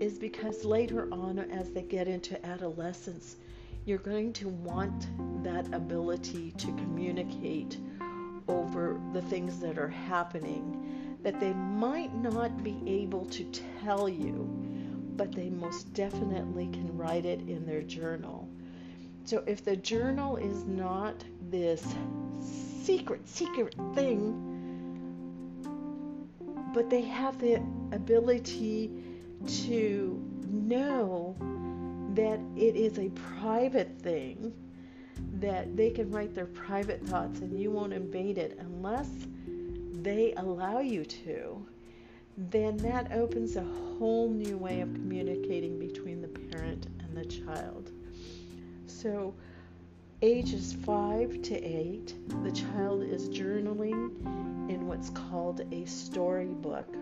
is 0.00 0.18
because 0.18 0.64
later 0.64 1.08
on, 1.12 1.38
as 1.38 1.70
they 1.70 1.82
get 1.82 2.08
into 2.08 2.44
adolescence, 2.44 3.36
you're 3.84 3.98
going 3.98 4.32
to 4.32 4.48
want 4.48 5.06
that 5.44 5.72
ability 5.72 6.52
to 6.58 6.66
communicate 6.66 7.78
over 8.48 9.00
the 9.12 9.22
things 9.22 9.60
that 9.60 9.78
are 9.78 9.88
happening 9.88 11.18
that 11.22 11.40
they 11.40 11.52
might 11.54 12.14
not 12.14 12.62
be 12.62 12.82
able 12.86 13.24
to 13.26 13.44
tell 13.82 14.08
you, 14.08 14.48
but 15.16 15.32
they 15.32 15.48
most 15.48 15.92
definitely 15.94 16.66
can 16.66 16.96
write 16.96 17.24
it 17.24 17.40
in 17.48 17.64
their 17.64 17.82
journal. 17.82 18.48
So 19.24 19.42
if 19.46 19.64
the 19.64 19.76
journal 19.76 20.36
is 20.36 20.64
not 20.64 21.24
this 21.50 21.82
secret, 22.84 23.26
secret 23.26 23.74
thing, 23.94 24.50
but 26.74 26.90
they 26.90 27.02
have 27.02 27.38
the 27.38 27.54
ability 27.92 28.90
to 29.46 30.22
know 30.50 31.34
that 32.14 32.38
it 32.56 32.76
is 32.76 32.98
a 32.98 33.08
private 33.40 33.98
thing 34.00 34.52
that 35.34 35.76
they 35.76 35.90
can 35.90 36.10
write 36.10 36.34
their 36.34 36.46
private 36.46 37.06
thoughts 37.06 37.40
and 37.40 37.58
you 37.58 37.70
won't 37.70 37.92
invade 37.92 38.38
it 38.38 38.58
unless 38.60 39.08
they 40.02 40.34
allow 40.36 40.80
you 40.80 41.04
to, 41.04 41.64
then 42.36 42.76
that 42.78 43.12
opens 43.12 43.56
a 43.56 43.64
whole 43.64 44.28
new 44.28 44.56
way 44.58 44.80
of 44.80 44.92
communicating 44.92 45.78
between 45.78 46.20
the 46.20 46.28
parent 46.28 46.86
and 47.00 47.16
the 47.16 47.24
child. 47.24 47.90
So, 48.86 49.34
ages 50.20 50.74
5 50.84 51.42
to 51.42 51.54
8, 51.54 52.42
the 52.44 52.52
child 52.52 53.02
is 53.02 53.28
journaling 53.28 54.10
in 54.70 54.86
what's 54.86 55.10
called 55.10 55.60
a 55.72 55.84
storybook. 55.84 56.92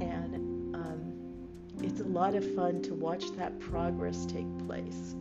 And 0.00 0.74
um, 0.74 1.12
it's 1.82 2.00
a 2.00 2.04
lot 2.04 2.34
of 2.34 2.54
fun 2.54 2.82
to 2.82 2.94
watch 2.94 3.30
that 3.36 3.58
progress 3.58 4.26
take 4.26 4.46
place. 4.66 5.14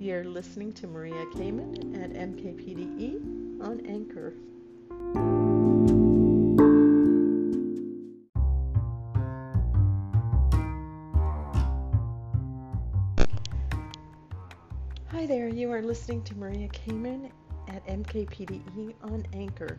You're 0.00 0.24
listening 0.24 0.72
to 0.74 0.88
Maria 0.88 1.24
Kamen 1.34 2.02
at 2.02 2.10
MKPDE 2.10 3.62
on 3.62 3.80
Anchor. 3.86 4.34
Hi 15.10 15.26
there, 15.26 15.48
you 15.48 15.70
are 15.70 15.80
listening 15.80 16.22
to 16.24 16.36
Maria 16.36 16.68
Kamen 16.68 17.30
at 17.68 17.86
MKPDE 17.86 18.94
on 19.04 19.24
Anchor. 19.32 19.78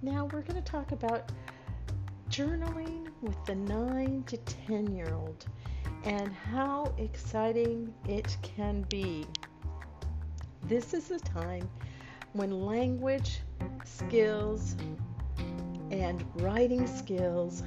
Now 0.00 0.24
we're 0.32 0.40
going 0.40 0.60
to 0.60 0.70
talk 0.70 0.92
about 0.92 1.30
journaling 2.30 3.08
with 3.20 3.36
the 3.44 3.54
9 3.54 4.24
to 4.28 4.36
10 4.38 4.96
year 4.96 5.12
old 5.12 5.46
and 6.06 6.32
how 6.32 6.94
exciting 6.98 7.92
it 8.08 8.36
can 8.40 8.82
be. 8.82 9.26
This 10.62 10.94
is 10.94 11.10
a 11.10 11.18
time 11.18 11.68
when 12.32 12.64
language 12.64 13.40
skills 13.84 14.76
and 15.90 16.24
writing 16.36 16.86
skills 16.86 17.64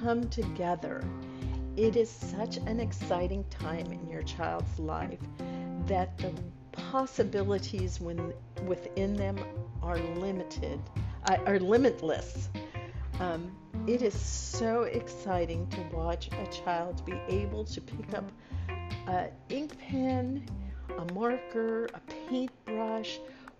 come 0.00 0.28
together. 0.30 1.04
It 1.76 1.96
is 1.96 2.10
such 2.10 2.56
an 2.56 2.80
exciting 2.80 3.44
time 3.50 3.92
in 3.92 4.08
your 4.08 4.22
child's 4.22 4.78
life 4.78 5.20
that 5.86 6.16
the 6.18 6.32
possibilities 6.72 8.00
when, 8.00 8.32
within 8.66 9.14
them 9.14 9.38
are 9.82 9.98
limited, 9.98 10.80
uh, 11.26 11.36
are 11.46 11.58
limitless. 11.58 12.48
Um, 13.20 13.54
it 13.86 14.02
is 14.02 14.14
so 14.14 14.84
exciting 14.84 15.66
to 15.68 15.80
watch 15.96 16.28
a 16.32 16.46
child 16.52 17.04
be 17.04 17.18
able 17.28 17.64
to 17.64 17.80
pick 17.80 18.14
up 18.14 18.30
an 19.08 19.28
ink 19.48 19.76
pen, 19.78 20.46
a 20.98 21.12
marker, 21.12 21.86
a 21.94 22.00
paintbrush, 22.28 23.18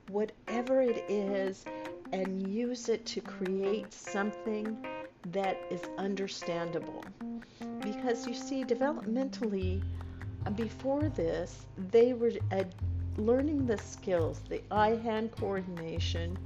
whatever 0.09 0.81
it 0.81 1.05
is, 1.09 1.64
and 2.12 2.47
use 2.47 2.88
it 2.88 3.05
to 3.07 3.21
create 3.21 3.93
something 3.93 4.76
that 5.26 5.59
is 5.71 5.83
understandable. 5.99 7.05
Because 7.81 8.26
you 8.26 8.35
see, 8.35 8.64
developmentally, 8.64 9.83
before 10.55 11.09
this, 11.09 11.67
they 11.91 12.12
were 12.12 12.33
uh, 12.52 12.64
learning 13.17 13.67
the 13.67 13.79
skills, 13.79 14.41
the 14.49 14.62
eye 14.71 14.97
hand 14.97 15.33
coordination, 15.33 16.38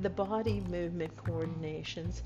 the 0.00 0.10
body 0.10 0.60
movement 0.68 1.14
coordinations. 1.16 2.22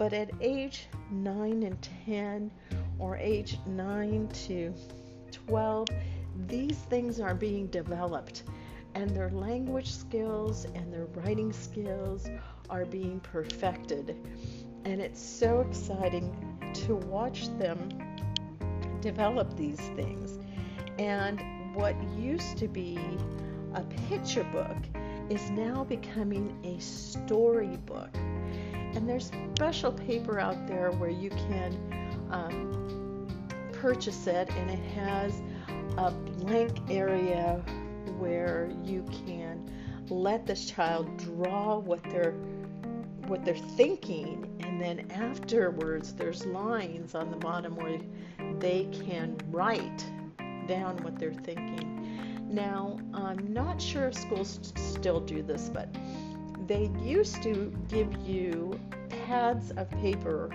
But 0.00 0.14
at 0.14 0.30
age 0.40 0.86
9 1.10 1.62
and 1.62 1.88
10, 2.06 2.50
or 2.98 3.18
age 3.18 3.58
9 3.66 4.28
to 4.46 4.72
12, 5.30 5.88
these 6.46 6.78
things 6.88 7.20
are 7.20 7.34
being 7.34 7.66
developed, 7.66 8.44
and 8.94 9.10
their 9.10 9.28
language 9.28 9.92
skills 9.92 10.64
and 10.74 10.90
their 10.90 11.04
writing 11.16 11.52
skills 11.52 12.30
are 12.70 12.86
being 12.86 13.20
perfected. 13.20 14.16
And 14.86 15.02
it's 15.02 15.20
so 15.20 15.60
exciting 15.60 16.34
to 16.86 16.94
watch 16.94 17.48
them 17.58 17.90
develop 19.02 19.54
these 19.54 19.80
things. 19.96 20.38
And 20.98 21.42
what 21.74 21.94
used 22.14 22.56
to 22.56 22.68
be 22.68 22.98
a 23.74 23.82
picture 24.08 24.44
book 24.44 24.78
is 25.28 25.50
now 25.50 25.84
becoming 25.84 26.58
a 26.64 26.80
storybook. 26.80 28.16
And 28.94 29.08
there's 29.08 29.30
special 29.54 29.92
paper 29.92 30.40
out 30.40 30.66
there 30.66 30.90
where 30.92 31.10
you 31.10 31.30
can 31.30 31.76
um, 32.30 33.28
purchase 33.72 34.26
it, 34.26 34.50
and 34.50 34.70
it 34.70 34.84
has 34.94 35.42
a 35.96 36.10
blank 36.10 36.78
area 36.90 37.62
where 38.18 38.70
you 38.84 39.04
can 39.26 39.70
let 40.08 40.46
this 40.46 40.70
child 40.70 41.16
draw 41.18 41.78
what 41.78 42.02
they're 42.04 42.34
what 43.26 43.44
they're 43.44 43.54
thinking 43.54 44.56
and 44.60 44.80
then 44.80 45.08
afterwards 45.12 46.14
there's 46.14 46.44
lines 46.46 47.14
on 47.14 47.30
the 47.30 47.36
bottom 47.36 47.76
where 47.76 48.00
they 48.58 48.88
can 49.06 49.36
write 49.50 50.04
down 50.66 50.96
what 51.02 51.18
they're 51.18 51.32
thinking. 51.32 52.46
Now, 52.48 52.98
I'm 53.14 53.52
not 53.52 53.80
sure 53.80 54.08
if 54.08 54.14
schools 54.14 54.72
still 54.76 55.20
do 55.20 55.42
this, 55.42 55.68
but 55.68 55.88
they 56.70 56.88
used 57.02 57.42
to 57.42 57.76
give 57.88 58.16
you 58.24 58.78
pads 59.26 59.72
of 59.72 59.90
paper 59.90 60.48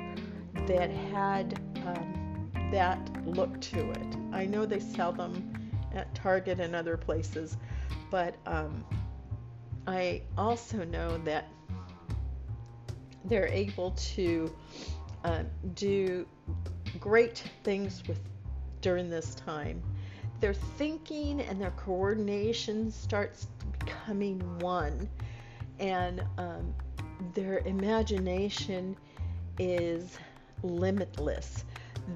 that 0.66 0.90
had 0.90 1.60
um, 1.86 2.50
that 2.72 2.98
look 3.26 3.60
to 3.60 3.92
it. 3.92 4.16
I 4.32 4.46
know 4.46 4.66
they 4.66 4.80
sell 4.80 5.12
them 5.12 5.54
at 5.94 6.16
Target 6.16 6.62
and 6.62 6.74
other 6.74 6.96
places, 6.96 7.58
but 8.10 8.38
um, 8.46 8.86
I 9.88 10.22
also 10.38 10.86
know 10.86 11.18
that 11.26 11.50
they're 13.26 13.48
able 13.48 13.92
to 13.92 14.56
uh, 15.26 15.44
do 15.74 16.26
great 16.98 17.44
things 17.66 18.02
with 18.08 18.22
during 18.80 19.10
this 19.10 19.36
time 19.36 19.84
their 20.40 20.54
thinking 20.54 21.42
and 21.42 21.60
their 21.60 21.72
coordination 21.72 22.92
starts 22.92 23.48
becoming 23.80 24.40
one, 24.60 25.10
and 25.80 26.24
um, 26.38 26.74
their 27.34 27.60
imagination 27.60 28.96
is 29.60 30.18
limitless. 30.64 31.66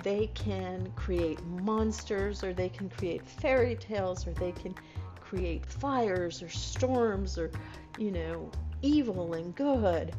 They 0.04 0.28
can 0.34 0.92
create 0.96 1.44
monsters, 1.46 2.44
or 2.44 2.54
they 2.54 2.70
can 2.70 2.90
create 2.90 3.26
fairy 3.26 3.76
tales, 3.76 4.28
or 4.28 4.32
they 4.34 4.52
can 4.52 4.76
create 5.20 5.66
fires, 5.66 6.42
or 6.42 6.50
storms, 6.50 7.38
or 7.38 7.52
you 7.98 8.12
know, 8.12 8.52
evil 8.82 9.34
and 9.34 9.56
good 9.56 10.14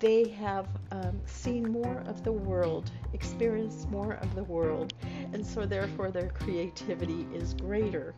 they 0.00 0.28
have 0.28 0.68
um, 0.90 1.20
seen 1.26 1.70
more 1.70 2.02
of 2.06 2.24
the 2.24 2.32
world, 2.32 2.90
experienced 3.12 3.90
more 3.90 4.14
of 4.14 4.34
the 4.34 4.44
world, 4.44 4.94
and 5.32 5.44
so 5.44 5.66
therefore 5.66 6.10
their 6.10 6.28
creativity 6.28 7.26
is 7.34 7.54
greater. 7.54 8.14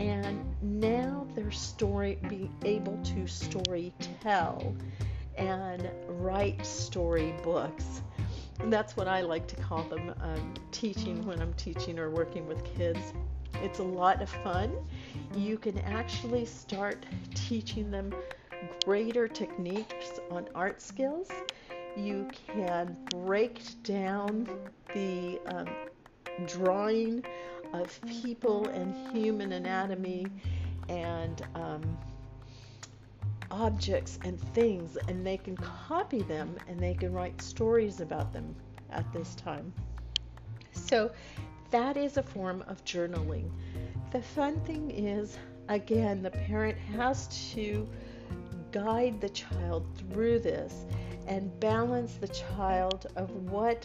And 0.00 0.44
now 0.60 1.26
they're 1.34 1.50
story 1.50 2.18
being 2.28 2.54
able 2.64 2.98
to 2.98 3.26
story 3.26 3.92
tell 4.22 4.74
and 5.36 5.90
write 6.08 6.64
story 6.64 7.34
books. 7.42 8.02
And 8.60 8.72
that's 8.72 8.96
what 8.96 9.08
I 9.08 9.20
like 9.20 9.46
to 9.48 9.56
call 9.56 9.82
them 9.84 10.14
um, 10.20 10.54
teaching 10.70 11.24
when 11.26 11.40
I'm 11.40 11.52
teaching 11.54 11.98
or 11.98 12.10
working 12.10 12.46
with 12.46 12.64
kids. 12.64 13.12
It's 13.62 13.78
a 13.78 13.84
lot 13.84 14.22
of 14.22 14.28
fun. 14.28 14.74
You 15.34 15.58
can 15.58 15.78
actually 15.80 16.46
start 16.46 17.04
teaching 17.34 17.90
them 17.90 18.14
greater 18.84 19.28
techniques 19.28 20.20
on 20.30 20.48
art 20.54 20.80
skills. 20.80 21.30
You 21.96 22.28
can 22.46 22.96
break 23.10 23.60
down 23.82 24.48
the 24.94 25.40
um, 25.46 25.68
drawing 26.46 27.24
of 27.72 28.00
people 28.06 28.68
and 28.68 29.16
human 29.16 29.52
anatomy 29.52 30.26
and 30.88 31.46
um, 31.54 31.98
objects 33.50 34.18
and 34.24 34.40
things, 34.54 34.96
and 35.08 35.26
they 35.26 35.36
can 35.36 35.56
copy 35.56 36.22
them 36.22 36.56
and 36.68 36.78
they 36.80 36.94
can 36.94 37.12
write 37.12 37.40
stories 37.40 38.00
about 38.00 38.32
them 38.32 38.54
at 38.90 39.10
this 39.12 39.34
time. 39.34 39.72
So, 40.72 41.10
that 41.70 41.96
is 41.96 42.16
a 42.16 42.22
form 42.22 42.62
of 42.68 42.84
journaling. 42.84 43.50
The 44.12 44.22
fun 44.22 44.60
thing 44.60 44.90
is, 44.90 45.36
again, 45.68 46.22
the 46.22 46.30
parent 46.30 46.78
has 46.78 47.26
to 47.54 47.88
guide 48.70 49.20
the 49.20 49.28
child 49.30 49.86
through 49.96 50.38
this 50.38 50.86
and 51.26 51.58
balance 51.60 52.14
the 52.14 52.28
child 52.28 53.06
of 53.16 53.30
what 53.50 53.84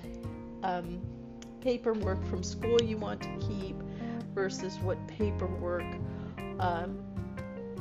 um, 0.63 1.01
paperwork 1.61 2.23
from 2.25 2.43
school 2.43 2.81
you 2.81 2.97
want 2.97 3.21
to 3.21 3.29
keep 3.47 3.75
versus 4.33 4.77
what 4.79 4.97
paperwork, 5.07 5.85
um, 6.59 6.99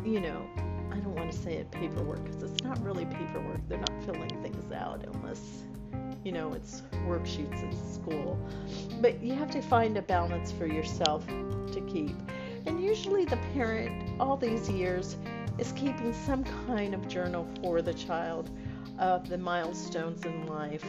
you 0.05 0.21
know, 0.21 0.47
I 0.93 0.97
don't 0.97 1.15
want 1.15 1.31
to 1.31 1.37
say 1.37 1.55
it 1.55 1.71
paperwork 1.71 2.25
because 2.25 2.43
it's 2.43 2.63
not 2.63 2.83
really 2.85 3.07
paperwork. 3.07 3.61
They're 3.69 3.79
not 3.79 4.05
filling 4.05 4.43
things 4.43 4.73
out 4.73 5.05
unless, 5.15 5.65
you 6.25 6.33
know, 6.33 6.53
it's 6.53 6.83
worksheets 7.07 7.63
in 7.63 7.93
school. 7.93 8.39
But 9.01 9.23
you 9.23 9.35
have 9.35 9.51
to 9.53 9.63
find 9.63 9.97
a 9.97 10.03
balance 10.03 10.53
for 10.53 10.67
yourself 10.67 11.27
to 11.27 11.87
keep. 11.93 12.17
And 12.67 12.83
usually 12.83 13.25
the 13.25 13.39
parent, 13.55 14.21
all 14.21 14.37
these 14.37 14.69
years, 14.69 15.17
is 15.59 15.73
keeping 15.73 16.13
some 16.13 16.45
kind 16.67 16.95
of 16.95 17.07
journal 17.09 17.49
for 17.63 17.83
the 17.83 17.95
child 17.95 18.51
of 18.99 19.29
the 19.29 19.39
milestones 19.39 20.25
in 20.25 20.47
life. 20.47 20.85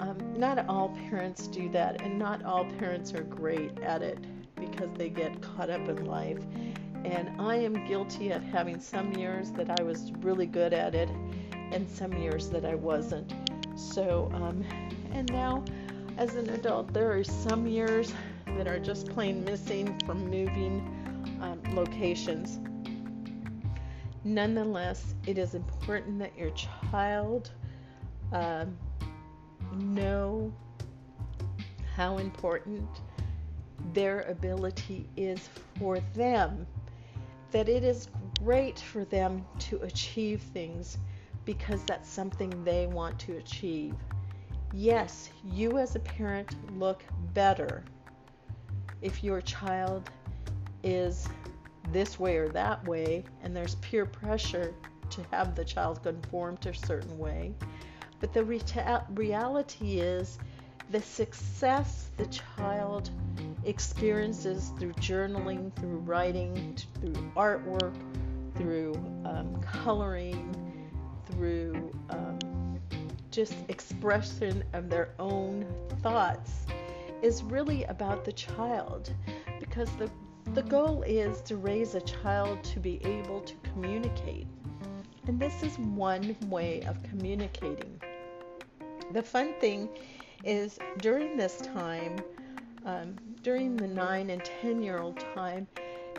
Um, 0.00 0.18
not 0.36 0.66
all 0.68 0.90
parents 1.10 1.46
do 1.48 1.68
that, 1.70 2.02
and 2.02 2.18
not 2.18 2.44
all 2.44 2.64
parents 2.78 3.12
are 3.14 3.24
great 3.24 3.78
at 3.80 4.02
it 4.02 4.18
because 4.54 4.90
they 4.96 5.08
get 5.08 5.40
caught 5.40 5.70
up 5.70 5.88
in 5.88 6.04
life. 6.04 6.42
And 7.04 7.40
I 7.40 7.56
am 7.56 7.86
guilty 7.86 8.30
of 8.30 8.42
having 8.42 8.80
some 8.80 9.12
years 9.14 9.50
that 9.52 9.80
I 9.80 9.82
was 9.82 10.12
really 10.20 10.46
good 10.46 10.72
at 10.72 10.94
it, 10.94 11.08
and 11.72 11.88
some 11.88 12.12
years 12.12 12.48
that 12.50 12.64
I 12.64 12.74
wasn't. 12.74 13.32
So, 13.76 14.30
um, 14.34 14.64
and 15.12 15.30
now 15.32 15.64
as 16.16 16.34
an 16.34 16.50
adult, 16.50 16.92
there 16.92 17.12
are 17.12 17.22
some 17.22 17.66
years 17.66 18.12
that 18.56 18.66
are 18.66 18.80
just 18.80 19.08
plain 19.10 19.44
missing 19.44 19.98
from 20.04 20.28
moving 20.28 20.80
um, 21.40 21.60
locations. 21.74 22.58
Nonetheless, 24.24 25.14
it 25.26 25.38
is 25.38 25.54
important 25.54 26.18
that 26.18 26.36
your 26.36 26.50
child 26.50 27.52
um, 28.32 28.76
know 29.76 30.52
how 31.94 32.18
important 32.18 32.88
their 33.92 34.22
ability 34.22 35.08
is 35.16 35.48
for 35.78 35.98
them, 36.14 36.66
that 37.50 37.68
it 37.68 37.84
is 37.84 38.08
great 38.42 38.78
for 38.78 39.04
them 39.04 39.44
to 39.58 39.78
achieve 39.82 40.40
things 40.40 40.98
because 41.44 41.82
that's 41.84 42.08
something 42.08 42.50
they 42.64 42.86
want 42.86 43.18
to 43.18 43.36
achieve. 43.36 43.94
Yes, 44.72 45.30
you 45.44 45.78
as 45.78 45.96
a 45.96 46.00
parent 46.00 46.54
look 46.78 47.02
better 47.32 47.84
if 49.00 49.24
your 49.24 49.40
child 49.40 50.10
is 50.82 51.26
this 51.90 52.18
way 52.18 52.36
or 52.36 52.48
that 52.50 52.86
way 52.86 53.24
and 53.42 53.56
there's 53.56 53.76
peer 53.76 54.04
pressure 54.04 54.74
to 55.10 55.24
have 55.30 55.54
the 55.54 55.64
child 55.64 56.02
conform 56.02 56.56
to 56.58 56.70
a 56.70 56.74
certain 56.74 57.18
way. 57.18 57.54
But 58.20 58.32
the 58.32 58.42
reta- 58.42 59.04
reality 59.16 60.00
is 60.00 60.38
the 60.90 61.00
success 61.00 62.10
the 62.16 62.26
child 62.26 63.10
experiences 63.64 64.72
through 64.78 64.92
journaling, 64.94 65.74
through 65.76 65.98
writing, 65.98 66.76
through 67.00 67.32
artwork, 67.36 67.94
through 68.56 68.94
um, 69.24 69.60
coloring, 69.60 70.54
through 71.30 71.92
um, 72.10 72.80
just 73.30 73.54
expression 73.68 74.64
of 74.72 74.88
their 74.88 75.10
own 75.18 75.66
thoughts 76.02 76.52
is 77.22 77.42
really 77.42 77.84
about 77.84 78.24
the 78.24 78.32
child 78.32 79.12
because 79.60 79.90
the 79.96 80.10
the 80.54 80.62
goal 80.62 81.02
is 81.02 81.42
to 81.42 81.56
raise 81.56 81.94
a 81.94 82.00
child 82.00 82.64
to 82.64 82.80
be 82.80 83.04
able 83.04 83.40
to 83.42 83.54
communicate. 83.72 84.46
And 85.26 85.38
this 85.38 85.62
is 85.62 85.78
one 85.78 86.34
way 86.48 86.82
of 86.84 87.02
communicating. 87.02 87.97
The 89.12 89.22
fun 89.22 89.54
thing 89.60 89.88
is 90.44 90.78
during 90.98 91.36
this 91.36 91.58
time, 91.58 92.16
um, 92.84 93.16
during 93.42 93.76
the 93.76 93.86
9 93.86 94.30
and 94.30 94.44
10 94.44 94.82
year 94.82 94.98
old 94.98 95.18
time, 95.34 95.66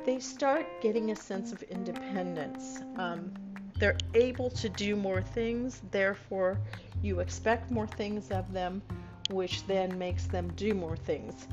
they 0.06 0.20
start 0.20 0.66
getting 0.82 1.12
a 1.12 1.16
sense 1.16 1.52
of 1.52 1.62
independence. 1.64 2.82
Um, 2.98 3.32
they're 3.78 3.98
able 4.14 4.50
to 4.52 4.70
do 4.70 4.96
more 4.96 5.22
things, 5.22 5.82
therefore, 5.92 6.60
you 7.02 7.20
expect 7.20 7.72
more 7.72 7.88
things 7.88 8.32
of 8.32 8.52
them, 8.52 8.82
which 9.30 9.66
then 9.68 9.98
makes 9.98 10.26
them 10.26 10.52
do 10.56 10.74
more 10.74 10.98
things. 10.98 11.48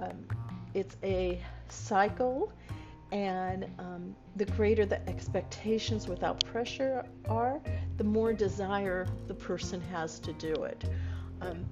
Um, 0.00 0.26
it's 0.74 0.96
a 1.02 1.40
cycle, 1.68 2.52
and 3.12 3.64
um, 3.78 4.14
the 4.36 4.44
greater 4.44 4.84
the 4.84 5.06
expectations 5.08 6.06
without 6.06 6.44
pressure 6.44 7.04
are, 7.28 7.60
the 8.00 8.04
more 8.04 8.32
desire 8.32 9.06
the 9.28 9.34
person 9.34 9.78
has 9.92 10.18
to 10.18 10.32
do 10.32 10.54
it. 10.64 10.84
Um, 11.42 11.66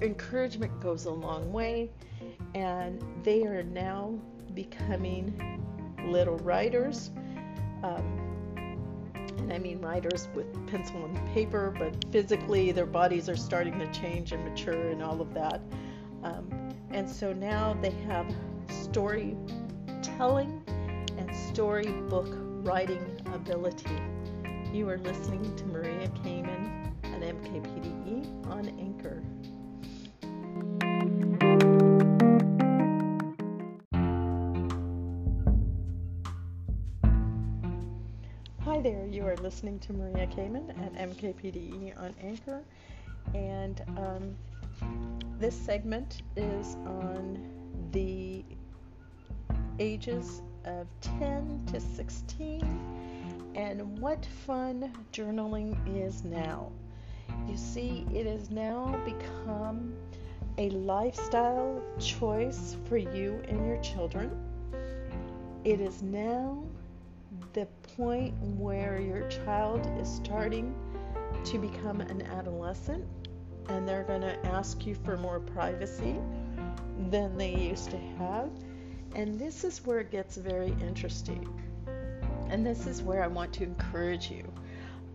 encouragement 0.00 0.80
goes 0.80 1.04
a 1.04 1.10
long 1.10 1.52
way, 1.52 1.90
and 2.54 3.04
they 3.22 3.44
are 3.44 3.62
now 3.62 4.18
becoming 4.54 5.62
little 6.06 6.38
writers. 6.38 7.10
Um, 7.82 8.54
and 9.36 9.52
I 9.52 9.58
mean 9.58 9.82
writers 9.82 10.28
with 10.34 10.46
pencil 10.66 11.04
and 11.04 11.34
paper, 11.34 11.74
but 11.78 12.06
physically 12.10 12.72
their 12.72 12.86
bodies 12.86 13.28
are 13.28 13.36
starting 13.36 13.78
to 13.80 13.92
change 13.92 14.32
and 14.32 14.42
mature 14.42 14.88
and 14.88 15.02
all 15.02 15.20
of 15.20 15.34
that. 15.34 15.60
Um, 16.22 16.48
and 16.88 17.06
so 17.06 17.34
now 17.34 17.76
they 17.82 17.92
have 18.08 18.34
storytelling 18.70 20.62
and 21.18 21.36
storybook 21.52 22.28
writing 22.64 23.04
ability. 23.34 24.00
You 24.72 24.88
are 24.88 24.98
listening 24.98 25.56
to 25.56 25.64
Maria 25.66 26.06
Kamen 26.22 26.92
at 27.02 27.20
MKPDE 27.22 28.46
on 28.46 28.68
Anchor. 28.78 29.20
Hi 38.60 38.80
there, 38.80 39.06
you 39.06 39.26
are 39.26 39.34
listening 39.38 39.80
to 39.80 39.92
Maria 39.92 40.28
Kamen 40.28 40.70
at 40.86 40.94
MKPDE 40.94 41.98
on 42.00 42.14
Anchor, 42.22 42.62
and 43.34 43.82
um, 43.98 44.36
this 45.40 45.56
segment 45.56 46.22
is 46.36 46.76
on 46.86 47.44
the 47.90 48.44
ages 49.80 50.42
of 50.64 50.86
10 51.00 51.66
to 51.72 51.80
16 51.80 52.99
and 53.54 53.98
what 53.98 54.24
fun 54.46 54.92
journaling 55.12 55.76
is 55.86 56.24
now. 56.24 56.70
You 57.48 57.56
see, 57.56 58.06
it 58.12 58.26
has 58.26 58.50
now 58.50 59.00
become 59.04 59.94
a 60.58 60.70
lifestyle 60.70 61.82
choice 61.98 62.76
for 62.88 62.96
you 62.96 63.42
and 63.48 63.66
your 63.66 63.80
children. 63.82 64.30
It 65.64 65.80
is 65.80 66.02
now 66.02 66.64
the 67.52 67.66
point 67.96 68.34
where 68.56 69.00
your 69.00 69.28
child 69.28 69.86
is 69.98 70.08
starting 70.08 70.74
to 71.44 71.58
become 71.58 72.00
an 72.00 72.22
adolescent 72.22 73.04
and 73.68 73.86
they're 73.88 74.04
going 74.04 74.20
to 74.20 74.46
ask 74.46 74.84
you 74.84 74.94
for 74.94 75.16
more 75.16 75.40
privacy 75.40 76.16
than 77.10 77.36
they 77.36 77.54
used 77.54 77.90
to 77.90 77.98
have. 78.18 78.50
And 79.14 79.38
this 79.38 79.64
is 79.64 79.84
where 79.84 80.00
it 80.00 80.10
gets 80.10 80.36
very 80.36 80.74
interesting. 80.80 81.48
And 82.50 82.66
this 82.66 82.86
is 82.86 83.00
where 83.00 83.22
I 83.22 83.28
want 83.28 83.52
to 83.54 83.64
encourage 83.64 84.28
you 84.28 84.42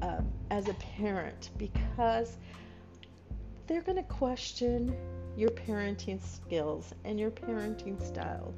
um, 0.02 0.26
as 0.52 0.70
a 0.70 0.74
parent 0.76 1.50
because 1.58 2.38
they're 3.68 3.82
going 3.82 3.98
to 3.98 4.04
question 4.04 4.96
your 5.36 5.50
parenting 5.50 6.22
skills 6.22 6.94
and 7.04 7.20
your 7.20 7.32
parenting 7.32 8.02
style 8.02 8.54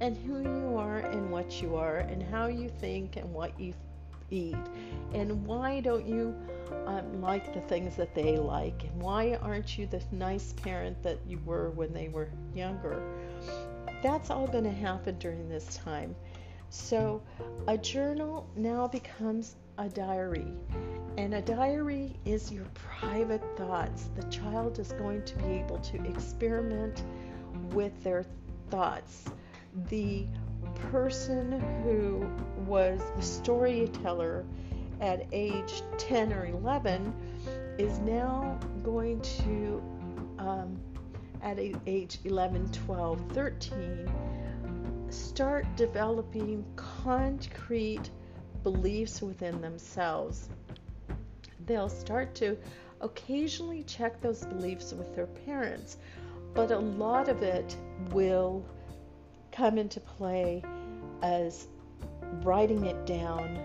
and 0.00 0.16
who 0.16 0.40
you 0.40 0.76
are 0.76 0.98
and 0.98 1.30
what 1.30 1.60
you 1.60 1.76
are 1.76 1.98
and 1.98 2.22
how 2.22 2.46
you 2.46 2.70
think 2.80 3.16
and 3.16 3.30
what 3.30 3.58
you 3.60 3.74
eat. 4.30 4.56
And 5.12 5.46
why 5.46 5.80
don't 5.80 6.06
you 6.06 6.34
um, 6.86 7.20
like 7.20 7.52
the 7.52 7.60
things 7.60 7.94
that 7.96 8.14
they 8.14 8.38
like? 8.38 8.84
And 8.84 9.02
why 9.02 9.38
aren't 9.42 9.76
you 9.76 9.86
the 9.86 10.02
nice 10.12 10.54
parent 10.54 11.02
that 11.02 11.18
you 11.28 11.38
were 11.44 11.70
when 11.70 11.92
they 11.92 12.08
were 12.08 12.30
younger? 12.54 13.02
That's 14.02 14.30
all 14.30 14.46
going 14.46 14.64
to 14.64 14.72
happen 14.72 15.18
during 15.18 15.48
this 15.48 15.76
time 15.76 16.16
so 16.74 17.22
a 17.68 17.78
journal 17.78 18.48
now 18.56 18.88
becomes 18.88 19.54
a 19.78 19.88
diary. 19.88 20.52
And 21.16 21.34
a 21.34 21.40
diary 21.40 22.16
is 22.24 22.50
your 22.50 22.64
private 22.74 23.42
thoughts. 23.56 24.10
The 24.16 24.24
child 24.24 24.80
is 24.80 24.92
going 24.92 25.24
to 25.24 25.36
be 25.38 25.44
able 25.44 25.78
to 25.78 26.04
experiment 26.04 27.04
with 27.70 28.02
their 28.02 28.24
thoughts. 28.70 29.24
The 29.88 30.26
person 30.90 31.60
who 31.84 32.28
was 32.64 33.00
the 33.16 33.22
storyteller 33.22 34.44
at 35.00 35.26
age 35.30 35.82
10 35.98 36.32
or 36.32 36.46
11 36.46 37.14
is 37.78 37.98
now 38.00 38.58
going 38.82 39.20
to, 39.20 39.82
um, 40.38 40.76
at 41.40 41.58
age 41.86 42.18
11, 42.24 42.70
12, 42.72 43.20
13, 43.32 44.10
start 45.14 45.64
developing 45.76 46.64
concrete 46.76 48.10
beliefs 48.62 49.22
within 49.22 49.60
themselves. 49.60 50.48
They'll 51.66 51.88
start 51.88 52.34
to 52.36 52.56
occasionally 53.00 53.84
check 53.84 54.20
those 54.20 54.44
beliefs 54.44 54.92
with 54.92 55.14
their 55.14 55.26
parents, 55.26 55.98
but 56.52 56.70
a 56.70 56.78
lot 56.78 57.28
of 57.28 57.42
it 57.42 57.76
will 58.10 58.64
come 59.52 59.78
into 59.78 60.00
play 60.00 60.62
as 61.22 61.68
writing 62.42 62.86
it 62.86 63.06
down. 63.06 63.58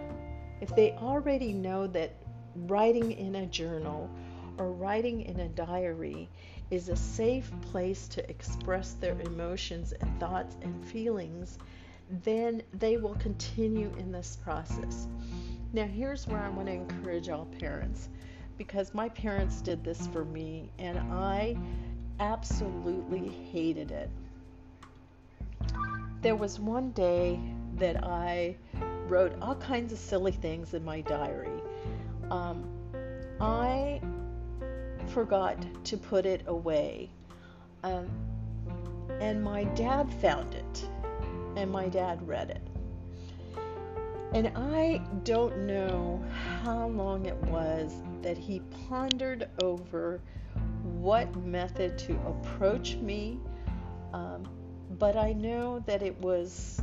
If 0.62 0.76
they 0.76 0.92
already 0.94 1.54
know 1.54 1.88
that 1.88 2.14
writing 2.56 3.12
in 3.14 3.36
a 3.36 3.46
journal 3.48 4.10
or 4.58 4.72
writing 4.72 5.22
in 5.22 5.40
a 5.40 5.48
diary 5.50 6.30
is 6.72 6.90
a 6.90 6.96
safe 6.96 7.52
place 7.62 8.08
to 8.10 8.30
express 8.30 8.94
their 8.94 9.20
emotions 9.22 9.94
and 9.94 10.20
thoughts 10.20 10.56
and 10.62 10.86
feelings, 10.86 11.58
then 12.24 12.62
they 12.74 12.98
will 12.98 13.16
continue 13.16 13.92
in 13.98 14.12
this 14.12 14.38
process. 14.44 15.08
Now, 15.74 15.86
here's 15.86 16.28
where 16.28 16.40
I 16.40 16.50
want 16.50 16.68
to 16.68 16.74
encourage 16.74 17.30
all 17.30 17.46
parents 17.60 18.10
because 18.58 18.94
my 18.94 19.10
parents 19.10 19.62
did 19.62 19.84
this 19.84 20.08
for 20.08 20.26
me 20.26 20.70
and 20.80 21.00
I 21.00 21.58
absolutely 22.20 23.30
hated 23.30 23.92
it. 23.92 24.10
There 26.22 26.36
was 26.36 26.60
one 26.60 26.92
day 26.92 27.40
that 27.76 28.04
I 28.04 28.58
wrote 29.08 29.34
all 29.42 29.56
kinds 29.56 29.94
of 29.94 30.00
silly 30.00 30.34
things 30.34 30.74
in 30.74 30.84
my 30.84 31.02
diary. 31.02 31.62
Um, 32.30 32.70
I 33.40 34.02
forgot 35.10 35.58
to 35.86 35.98
put 35.98 36.26
it 36.26 36.44
away. 36.48 37.10
Um, 37.84 38.10
and 39.20 39.44
my 39.44 39.64
dad 39.64 40.14
found 40.22 40.56
it, 40.56 40.88
and 41.56 41.72
my 41.72 41.90
dad 41.90 42.26
read 42.28 42.50
it. 42.50 42.62
And 44.34 44.52
I 44.56 45.02
don't 45.24 45.66
know 45.66 46.24
how 46.62 46.88
long 46.88 47.26
it 47.26 47.38
was 47.46 47.94
that 48.22 48.38
he 48.38 48.62
pondered 48.88 49.50
over 49.64 50.22
what 50.84 51.36
method 51.38 51.98
to 51.98 52.14
approach 52.28 52.96
me, 52.98 53.40
um, 54.14 54.48
but 55.00 55.18
I 55.18 55.34
know 55.34 55.80
that 55.88 56.04
it 56.04 56.16
was 56.20 56.82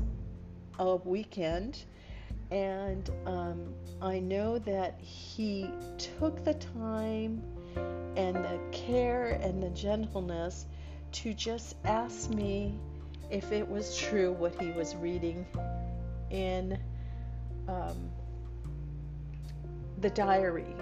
a 0.79 0.97
weekend, 0.97 1.85
and 2.51 3.09
um, 3.27 3.75
I 4.03 4.19
know 4.19 4.59
that 4.59 5.01
he 5.01 5.71
took 5.99 6.45
the 6.45 6.55
time 6.55 7.43
and 8.17 8.37
the 8.37 8.59
care 8.73 9.39
and 9.43 9.63
the 9.63 9.71
gentleness 9.71 10.67
to 11.13 11.33
just 11.35 11.77
ask 11.85 12.31
me 12.31 12.79
if 13.31 13.53
it 13.53 13.67
was 13.69 13.97
true 13.97 14.33
what 14.33 14.61
he 14.61 14.71
was 14.73 14.95
reading 14.97 15.47
in 16.31 16.79
um, 17.69 18.11
the 20.01 20.11
diary. 20.11 20.75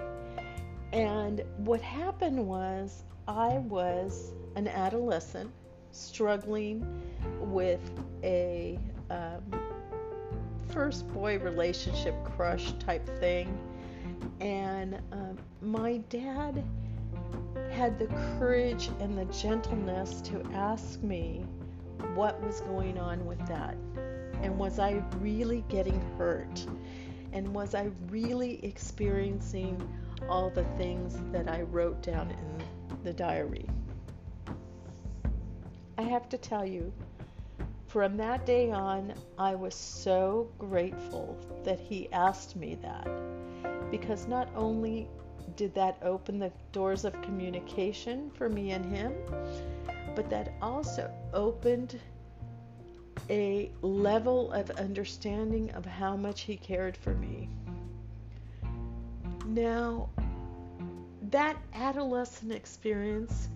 And 0.93 1.41
what 1.57 1.81
happened 1.81 2.45
was, 2.45 3.03
I 3.27 3.57
was 3.57 4.31
an 4.55 4.67
adolescent 4.67 5.51
struggling 5.91 7.03
with 7.39 7.81
a 8.23 8.79
um, 9.09 9.41
first 10.69 11.07
boy 11.13 11.39
relationship 11.39 12.15
crush 12.23 12.73
type 12.79 13.07
thing. 13.19 13.57
And 14.39 14.99
um, 15.11 15.37
my 15.61 15.97
dad 16.09 16.63
had 17.75 17.99
the 17.99 18.07
courage 18.39 18.89
and 19.01 19.17
the 19.17 19.25
gentleness 19.25 20.21
to 20.21 20.41
ask 20.53 21.01
me 21.03 21.45
what 22.13 22.41
was 22.41 22.61
going 22.61 22.97
on 22.97 23.25
with 23.25 23.45
that. 23.47 23.75
And 24.41 24.57
was 24.57 24.79
I 24.79 25.03
really 25.19 25.65
getting 25.67 25.99
hurt? 26.17 26.65
And 27.33 27.53
was 27.53 27.75
I 27.75 27.89
really 28.09 28.63
experiencing 28.63 29.77
all 30.29 30.49
the 30.49 30.63
things 30.77 31.17
that 31.33 31.49
I 31.49 31.63
wrote 31.63 32.01
down 32.01 32.31
in 32.31 33.03
the 33.03 33.11
diary? 33.11 33.65
I 35.97 36.03
have 36.03 36.29
to 36.29 36.37
tell 36.37 36.65
you, 36.65 36.93
from 37.87 38.15
that 38.17 38.45
day 38.45 38.71
on, 38.71 39.13
I 39.37 39.55
was 39.55 39.75
so 39.75 40.49
grateful 40.59 41.37
that 41.65 41.79
he 41.79 42.09
asked 42.13 42.55
me 42.55 42.77
that. 42.81 43.09
Because 43.91 44.27
not 44.27 44.47
only 44.55 45.09
did 45.55 45.73
that 45.75 45.97
open 46.01 46.39
the 46.39 46.51
doors 46.71 47.05
of 47.05 47.19
communication 47.21 48.31
for 48.31 48.49
me 48.49 48.71
and 48.71 48.85
him, 48.85 49.13
but 50.15 50.29
that 50.29 50.53
also 50.61 51.11
opened 51.33 51.99
a 53.29 53.71
level 53.81 54.51
of 54.51 54.69
understanding 54.71 55.71
of 55.71 55.85
how 55.85 56.15
much 56.15 56.41
he 56.41 56.55
cared 56.55 56.95
for 56.97 57.13
me. 57.15 57.49
Now, 59.45 60.09
that 61.31 61.57
adolescent 61.73 62.51
experience 62.51 63.49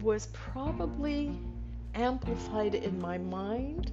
was 0.00 0.26
probably 0.32 1.38
amplified 1.94 2.74
in 2.74 3.00
my 3.00 3.18
mind 3.18 3.92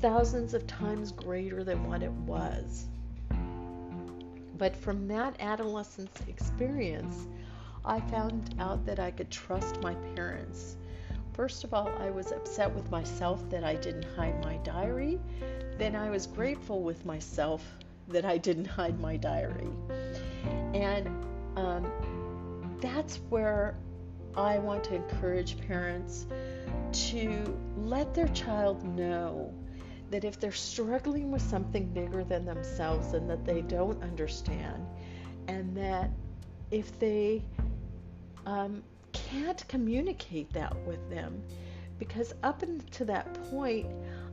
thousands 0.00 0.54
of 0.54 0.66
times 0.66 1.12
greater 1.12 1.62
than 1.62 1.86
what 1.86 2.02
it 2.02 2.12
was. 2.12 2.86
But 4.60 4.76
from 4.76 5.08
that 5.08 5.36
adolescence 5.40 6.12
experience, 6.28 7.26
I 7.82 7.98
found 7.98 8.54
out 8.58 8.84
that 8.84 9.00
I 9.00 9.10
could 9.10 9.30
trust 9.30 9.80
my 9.80 9.94
parents. 10.14 10.76
First 11.32 11.64
of 11.64 11.72
all, 11.72 11.88
I 11.98 12.10
was 12.10 12.30
upset 12.30 12.70
with 12.74 12.90
myself 12.90 13.48
that 13.48 13.64
I 13.64 13.76
didn't 13.76 14.04
hide 14.14 14.44
my 14.44 14.58
diary. 14.58 15.18
Then 15.78 15.96
I 15.96 16.10
was 16.10 16.26
grateful 16.26 16.82
with 16.82 17.06
myself 17.06 17.64
that 18.08 18.26
I 18.26 18.36
didn't 18.36 18.66
hide 18.66 19.00
my 19.00 19.16
diary. 19.16 19.70
And 20.74 21.08
um, 21.56 22.76
that's 22.82 23.16
where 23.30 23.78
I 24.36 24.58
want 24.58 24.84
to 24.84 24.94
encourage 24.94 25.58
parents 25.66 26.26
to 26.92 27.58
let 27.78 28.12
their 28.12 28.28
child 28.28 28.84
know 28.84 29.54
that 30.10 30.24
if 30.24 30.40
they're 30.40 30.52
struggling 30.52 31.30
with 31.30 31.42
something 31.42 31.86
bigger 31.86 32.24
than 32.24 32.44
themselves 32.44 33.14
and 33.14 33.30
that 33.30 33.44
they 33.44 33.62
don't 33.62 34.02
understand, 34.02 34.86
and 35.48 35.76
that 35.76 36.10
if 36.70 36.98
they 36.98 37.42
um, 38.46 38.82
can't 39.12 39.66
communicate 39.68 40.52
that 40.52 40.76
with 40.86 41.08
them, 41.10 41.42
because 41.98 42.34
up 42.42 42.62
until 42.62 43.06
that 43.06 43.32
point, 43.50 43.86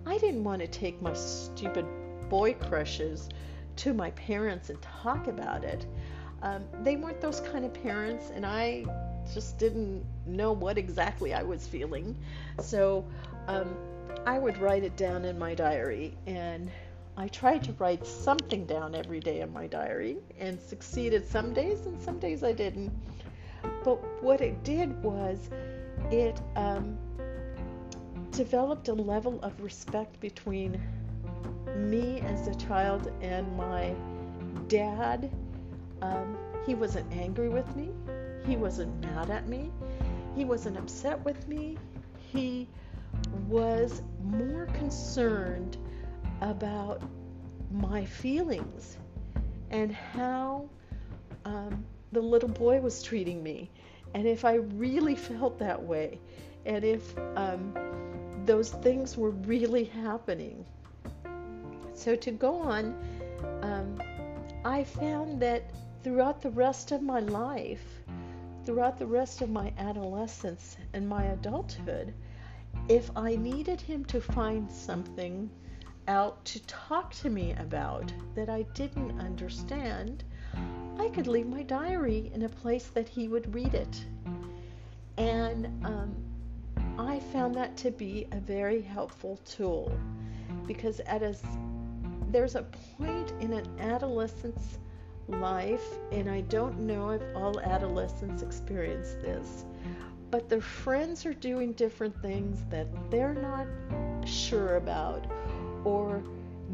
I 0.06 0.18
didn't 0.18 0.44
want 0.44 0.62
to 0.62 0.68
take 0.68 1.02
my 1.02 1.14
stupid 1.14 1.86
boy 2.30 2.54
crushes 2.54 3.30
to 3.78 3.94
my 3.94 4.12
parents 4.12 4.70
and 4.70 4.82
talk 4.82 5.28
about 5.28 5.64
it. 5.64 5.86
Um, 6.42 6.66
they 6.84 6.96
weren't 6.96 7.22
those 7.22 7.40
kind 7.42 7.66
of 7.66 7.74
parents, 7.74 8.32
and 8.34 8.46
I 8.46 8.86
just 9.34 9.58
didn't 9.58 10.06
know 10.26 10.54
what 10.54 10.78
exactly 10.78 11.34
I 11.34 11.44
was 11.44 11.68
feeling. 11.68 12.16
So 12.60 13.06
um, 13.48 13.76
I 14.28 14.40
would 14.40 14.58
write 14.58 14.84
it 14.84 14.98
down 14.98 15.24
in 15.24 15.40
my 15.40 15.56
diary, 15.56 16.14
and 16.26 16.70
I 17.16 17.30
tried 17.30 17.64
to 17.64 17.72
write 17.80 18.06
something 18.06 18.66
down 18.66 18.94
every 18.94 19.22
day 19.22 19.40
in 19.40 19.54
my 19.54 19.68
diary 19.68 20.18
and 20.38 20.60
succeeded 20.60 21.26
some 21.26 21.54
days, 21.54 21.86
and 21.86 21.98
some 22.02 22.20
days 22.20 22.44
I 22.44 22.52
didn't. 22.52 22.92
But 23.86 24.22
what 24.22 24.42
it 24.42 24.66
did 24.66 25.02
was 25.02 25.50
it 26.12 26.42
um, 26.58 26.98
developed 28.32 28.90
a 28.90 28.94
level 28.94 29.40
of 29.44 29.62
respect 29.62 30.20
between 30.20 30.78
me 31.78 32.20
as 32.20 32.50
a 32.50 32.56
child 32.56 33.10
and 33.22 33.56
my 33.56 33.96
dad. 34.68 35.32
Um, 36.02 36.38
he 36.66 36.76
wasn't 36.76 37.10
angry 37.14 37.48
with 37.48 37.74
me. 37.78 37.92
He 38.46 38.58
wasn't 38.58 39.00
mad 39.06 39.30
at 39.30 39.48
me. 39.48 39.72
He 40.36 40.44
wasn't 40.44 40.78
upset 40.78 41.24
with 41.24 41.48
me. 41.48 41.78
He 42.34 42.68
was 43.48 44.02
more 44.24 44.66
concerned 44.74 45.78
about 46.42 47.02
my 47.72 48.06
feelings 48.06 48.98
and 49.70 49.92
how 49.92 50.70
um, 51.46 51.86
the 52.12 52.22
little 52.22 52.50
boy 52.50 52.80
was 52.80 53.04
treating 53.04 53.44
me, 53.44 53.70
and 54.14 54.28
if 54.28 54.46
I 54.46 54.56
really 54.56 55.16
felt 55.16 55.60
that 55.60 55.82
way, 55.82 56.20
and 56.66 56.84
if 56.84 57.18
um, 57.36 57.74
those 58.46 58.72
things 58.72 59.18
were 59.18 59.32
really 59.32 59.84
happening. 59.84 60.66
So, 61.94 62.16
to 62.16 62.32
go 62.32 62.56
on, 62.56 62.96
um, 63.62 64.02
I 64.64 64.84
found 64.84 65.42
that 65.42 65.72
throughout 66.04 66.42
the 66.42 66.52
rest 66.52 66.92
of 66.92 67.02
my 67.02 67.20
life, 67.20 67.84
throughout 68.66 68.98
the 68.98 69.06
rest 69.06 69.42
of 69.42 69.50
my 69.50 69.74
adolescence 69.78 70.78
and 70.94 71.08
my 71.08 71.26
adulthood, 71.26 72.14
if 72.88 73.10
I 73.16 73.36
needed 73.36 73.82
him 73.82 74.06
to 74.06 74.22
find 74.22 74.72
something 74.72 75.50
out 76.08 76.44
to 76.46 76.66
talk 76.68 77.14
to 77.16 77.30
me 77.30 77.54
about 77.60 78.12
that 78.36 78.50
I 78.50 78.64
didn't 78.74 79.20
understand, 79.20 80.24
I 80.98 81.10
could 81.10 81.28
leave 81.28 81.48
my 81.48 81.64
diary 81.64 82.32
in 82.34 82.44
a 82.44 82.50
place 82.50 82.88
that 82.88 83.08
he 83.08 83.28
would 83.28 83.54
read 83.54 83.74
it. 83.74 84.06
And 85.18 85.66
um, 85.86 86.16
I 86.98 87.20
found 87.20 87.56
that 87.56 87.76
to 87.78 87.92
be 87.92 88.28
a 88.32 88.40
very 88.40 88.82
helpful 88.82 89.38
tool 89.46 89.92
because 90.66 91.00
at 91.02 91.24
a, 91.24 91.36
there's 92.30 92.56
a 92.56 92.64
point 92.98 93.34
in 93.40 93.54
an 93.54 93.68
adolescent's 93.80 94.80
life, 95.28 95.86
and 96.12 96.30
I 96.30 96.42
don't 96.42 96.80
know 96.80 97.10
if 97.10 97.22
all 97.36 97.60
adolescents 97.60 98.42
experience 98.42 99.14
this, 99.22 99.66
but 100.30 100.50
their 100.50 100.62
friends 100.62 101.26
are 101.26 101.34
doing 101.34 101.74
different 101.74 102.20
things 102.22 102.64
that 102.70 102.88
they're 103.10 103.34
not 103.34 103.68
sure 104.28 104.76
about, 104.76 105.26
or 105.84 106.24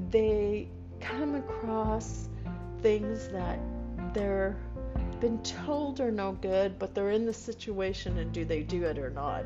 they 0.10 0.68
come 1.00 1.36
across 1.36 2.30
things 2.82 3.28
that 3.30 3.60
they're 4.14 4.58
been 5.20 5.42
told 5.42 6.02
are 6.02 6.12
no 6.12 6.34
good, 6.34 6.78
but 6.78 6.94
they're 6.94 7.12
in 7.12 7.26
the 7.26 7.34
situation 7.34 8.18
and 8.18 8.34
do 8.34 8.44
they 8.44 8.62
do 8.62 8.84
it 8.84 9.00
or 9.00 9.10
not? 9.10 9.46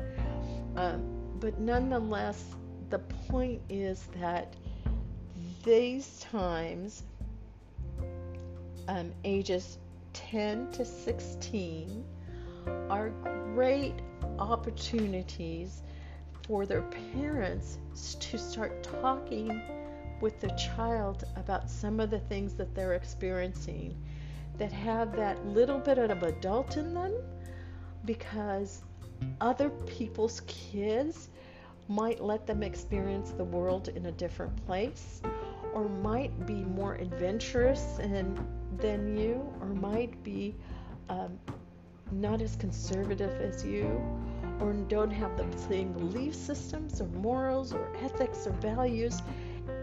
Um, 0.74 1.04
but 1.38 1.60
nonetheless, 1.60 2.44
the 2.90 2.98
point 2.98 3.60
is 3.68 4.08
that 4.18 4.56
these 5.62 6.18
times 6.18 7.04
um, 8.88 9.12
ages 9.22 9.78
10 10.14 10.72
to 10.72 10.84
16 10.84 12.04
are 12.90 13.10
great 13.54 13.94
opportunities 14.38 15.82
for 16.46 16.66
their 16.66 16.82
parents 17.12 17.78
to 18.20 18.38
start 18.38 18.82
talking 18.82 19.60
with 20.20 20.40
the 20.40 20.48
child 20.50 21.24
about 21.36 21.70
some 21.70 22.00
of 22.00 22.10
the 22.10 22.18
things 22.18 22.54
that 22.54 22.74
they're 22.74 22.94
experiencing 22.94 23.96
that 24.56 24.72
have 24.72 25.14
that 25.14 25.44
little 25.46 25.78
bit 25.78 25.98
of 25.98 26.22
adult 26.22 26.76
in 26.76 26.94
them 26.94 27.12
because 28.04 28.82
other 29.40 29.70
people's 29.70 30.40
kids 30.46 31.28
might 31.88 32.20
let 32.22 32.46
them 32.46 32.62
experience 32.62 33.30
the 33.30 33.44
world 33.44 33.88
in 33.88 34.06
a 34.06 34.12
different 34.12 34.54
place, 34.66 35.22
or 35.72 35.88
might 35.88 36.46
be 36.46 36.62
more 36.64 36.94
adventurous 36.96 37.98
and, 37.98 38.38
than 38.76 39.16
you, 39.16 39.42
or 39.60 39.68
might 39.68 40.22
be 40.22 40.54
um, 41.08 41.38
not 42.12 42.40
as 42.40 42.56
conservative 42.56 43.40
as 43.40 43.64
you, 43.64 44.00
or 44.60 44.72
don't 44.72 45.10
have 45.10 45.36
the 45.36 45.46
same 45.58 45.92
belief 45.92 46.34
systems 46.34 47.00
or 47.00 47.06
morals 47.08 47.72
or 47.72 47.90
ethics 48.02 48.46
or 48.46 48.52
values, 48.52 49.20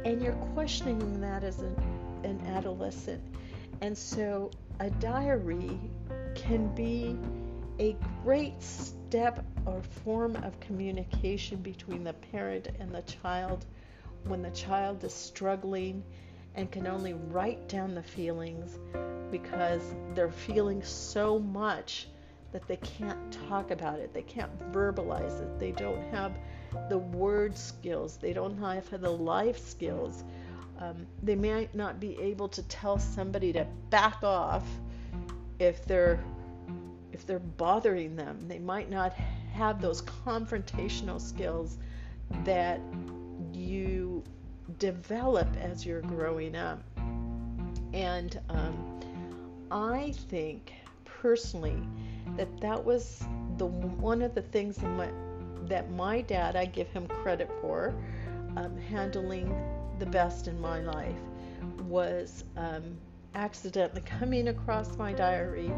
and 0.03 0.21
you're 0.21 0.33
questioning 0.53 1.21
that 1.21 1.43
as 1.43 1.59
an, 1.59 1.75
an 2.23 2.39
adolescent. 2.47 3.23
And 3.81 3.97
so 3.97 4.51
a 4.79 4.89
diary 4.89 5.79
can 6.33 6.73
be 6.75 7.17
a 7.79 7.95
great 8.23 8.61
step 8.61 9.45
or 9.65 9.81
form 10.03 10.35
of 10.37 10.59
communication 10.59 11.61
between 11.61 12.03
the 12.03 12.13
parent 12.13 12.69
and 12.79 12.93
the 12.93 13.01
child 13.01 13.65
when 14.25 14.41
the 14.41 14.51
child 14.51 15.03
is 15.03 15.13
struggling 15.13 16.03
and 16.55 16.71
can 16.71 16.87
only 16.87 17.13
write 17.13 17.67
down 17.67 17.93
the 17.93 18.03
feelings 18.03 18.79
because 19.31 19.81
they're 20.13 20.31
feeling 20.31 20.81
so 20.83 21.37
much 21.39 22.07
that 22.55 22.65
they 22.69 22.77
can't 22.77 23.37
talk 23.49 23.69
about 23.69 23.99
it, 23.99 24.13
they 24.13 24.21
can't 24.21 24.71
verbalize 24.71 25.41
it, 25.41 25.59
they 25.59 25.73
don't 25.73 26.01
have 26.09 26.37
the 26.87 26.97
word 26.97 27.57
skills, 27.57 28.15
they 28.15 28.31
don't 28.31 28.57
have 28.57 28.89
the 29.01 29.11
life 29.11 29.59
skills. 29.59 30.23
Um, 30.79 31.05
they 31.21 31.35
might 31.35 31.75
not 31.75 31.99
be 31.99 32.17
able 32.17 32.47
to 32.47 32.63
tell 32.63 32.97
somebody 32.97 33.51
to 33.51 33.67
back 33.89 34.23
off 34.23 34.63
if 35.59 35.83
they're 35.85 36.23
if 37.11 37.27
they're 37.27 37.39
bothering 37.39 38.15
them. 38.15 38.39
They 38.47 38.59
might 38.59 38.89
not 38.89 39.11
have 39.51 39.81
those 39.81 40.01
confrontational 40.01 41.19
skills 41.19 41.77
that 42.45 42.79
you 43.51 44.23
develop 44.79 45.49
as 45.57 45.85
you're 45.85 46.03
growing 46.03 46.55
up. 46.55 46.81
And 47.93 48.39
um, 48.47 49.01
I 49.69 50.13
think 50.29 50.71
personally 51.03 51.81
that 52.37 52.59
that 52.61 52.83
was 52.83 53.23
the 53.57 53.65
one 53.65 54.21
of 54.21 54.35
the 54.35 54.41
things 54.41 54.77
that 54.77 54.89
my, 54.89 55.09
that 55.67 55.91
my 55.91 56.21
dad, 56.21 56.55
I 56.55 56.65
give 56.65 56.87
him 56.89 57.07
credit 57.07 57.49
for, 57.61 57.95
um, 58.57 58.77
handling 58.77 59.55
the 59.99 60.05
best 60.05 60.47
in 60.47 60.59
my 60.59 60.81
life 60.81 61.15
was 61.87 62.43
um, 62.57 62.97
accidentally 63.33 64.01
coming 64.01 64.49
across 64.49 64.97
my 64.97 65.13
diary 65.13 65.71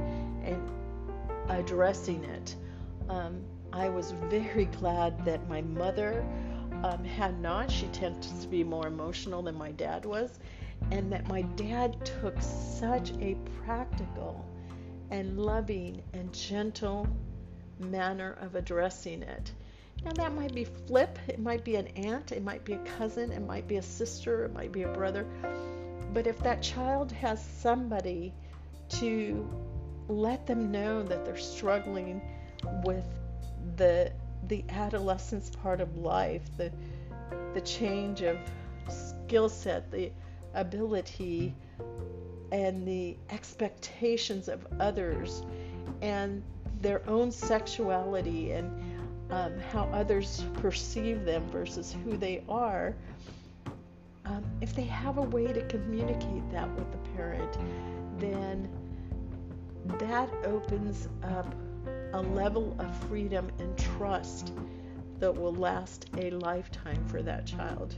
and 0.44 0.62
addressing 1.50 2.24
it. 2.24 2.56
Um, 3.10 3.42
I 3.74 3.90
was 3.90 4.12
very 4.12 4.66
glad 4.66 5.24
that 5.26 5.48
my 5.48 5.62
mother 5.62 6.26
um, 6.84 7.04
had 7.04 7.40
not. 7.40 7.70
She 7.72 7.88
tends 7.88 8.32
to 8.42 8.48
be 8.48 8.64
more 8.64 8.88
emotional 8.88 9.42
than 9.42 9.56
my 9.56 9.72
dad 9.72 10.06
was, 10.06 10.40
and 10.92 11.12
that 11.12 11.28
my 11.28 11.42
dad 11.42 12.06
took 12.06 12.42
such 12.42 13.12
a 13.20 13.36
practical 13.64 14.46
and 15.12 15.40
loving 15.40 16.02
and 16.14 16.34
gentle 16.34 17.08
manner 17.80 18.38
of 18.42 18.56
addressing 18.56 19.24
it. 19.24 19.52
Now, 20.04 20.12
that 20.14 20.34
might 20.34 20.54
be 20.54 20.64
flip, 20.64 21.18
it 21.28 21.40
might 21.40 21.64
be 21.64 21.76
an 21.76 21.88
aunt, 21.88 22.32
it 22.32 22.44
might 22.44 22.64
be 22.64 22.74
a 22.74 22.84
cousin, 22.98 23.32
it 23.32 23.42
might 23.42 23.68
be 23.68 23.78
a 23.78 23.82
sister, 23.82 24.46
it 24.46 24.54
might 24.54 24.72
be 24.72 24.84
a 24.84 24.88
brother. 24.94 25.26
But 26.14 26.28
if 26.28 26.40
that 26.40 26.62
child 26.62 27.12
has 27.12 27.44
somebody 27.44 28.34
to 28.90 29.50
let 30.08 30.46
them 30.46 30.72
know 30.72 31.04
that 31.04 31.26
they're 31.26 31.38
struggling 31.38 32.22
with 32.84 33.06
the 33.76 34.12
the 34.48 34.64
adolescence 34.70 35.50
part 35.50 35.82
of 35.82 35.98
life, 35.98 36.44
the 36.58 36.72
the 37.54 37.62
change 37.62 38.22
of 38.22 38.38
skill 38.90 39.50
set, 39.50 39.92
the 39.92 40.12
ability 40.54 41.54
and 42.52 42.88
the 42.88 43.18
expectations 43.30 44.48
of 44.48 44.66
others 44.80 45.44
and 46.02 46.44
their 46.82 47.08
own 47.10 47.32
sexuality 47.32 48.52
and 48.52 48.72
um, 49.30 49.60
how 49.72 49.84
others 49.94 50.46
perceive 50.56 51.26
them 51.26 51.48
versus 51.50 51.96
who 52.04 52.16
they 52.16 52.44
are, 52.48 52.96
um, 54.26 54.44
if 54.62 54.76
they 54.76 54.84
have 54.84 55.18
a 55.18 55.22
way 55.22 55.52
to 55.52 55.66
communicate 55.68 56.50
that 56.52 56.70
with 56.76 56.92
the 56.92 56.98
parent, 57.16 57.58
then 58.20 58.70
that 60.00 60.30
opens 60.44 61.08
up 61.24 61.54
a 62.14 62.22
level 62.22 62.76
of 62.80 62.96
freedom 63.08 63.50
and 63.60 63.78
trust 63.78 64.54
that 65.20 65.34
will 65.34 65.56
last 65.56 66.10
a 66.18 66.32
lifetime 66.32 67.04
for 67.08 67.22
that 67.22 67.46
child. 67.46 67.96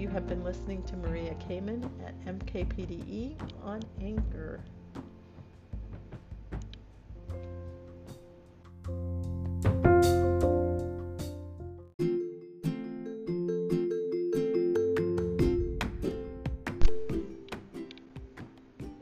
You 0.00 0.08
have 0.08 0.26
been 0.26 0.42
listening 0.42 0.82
to 0.84 0.96
Maria 0.96 1.34
Kamen 1.46 1.84
at 2.06 2.18
MKPDE 2.24 3.36
on 3.62 3.82
Anchor. 4.00 4.64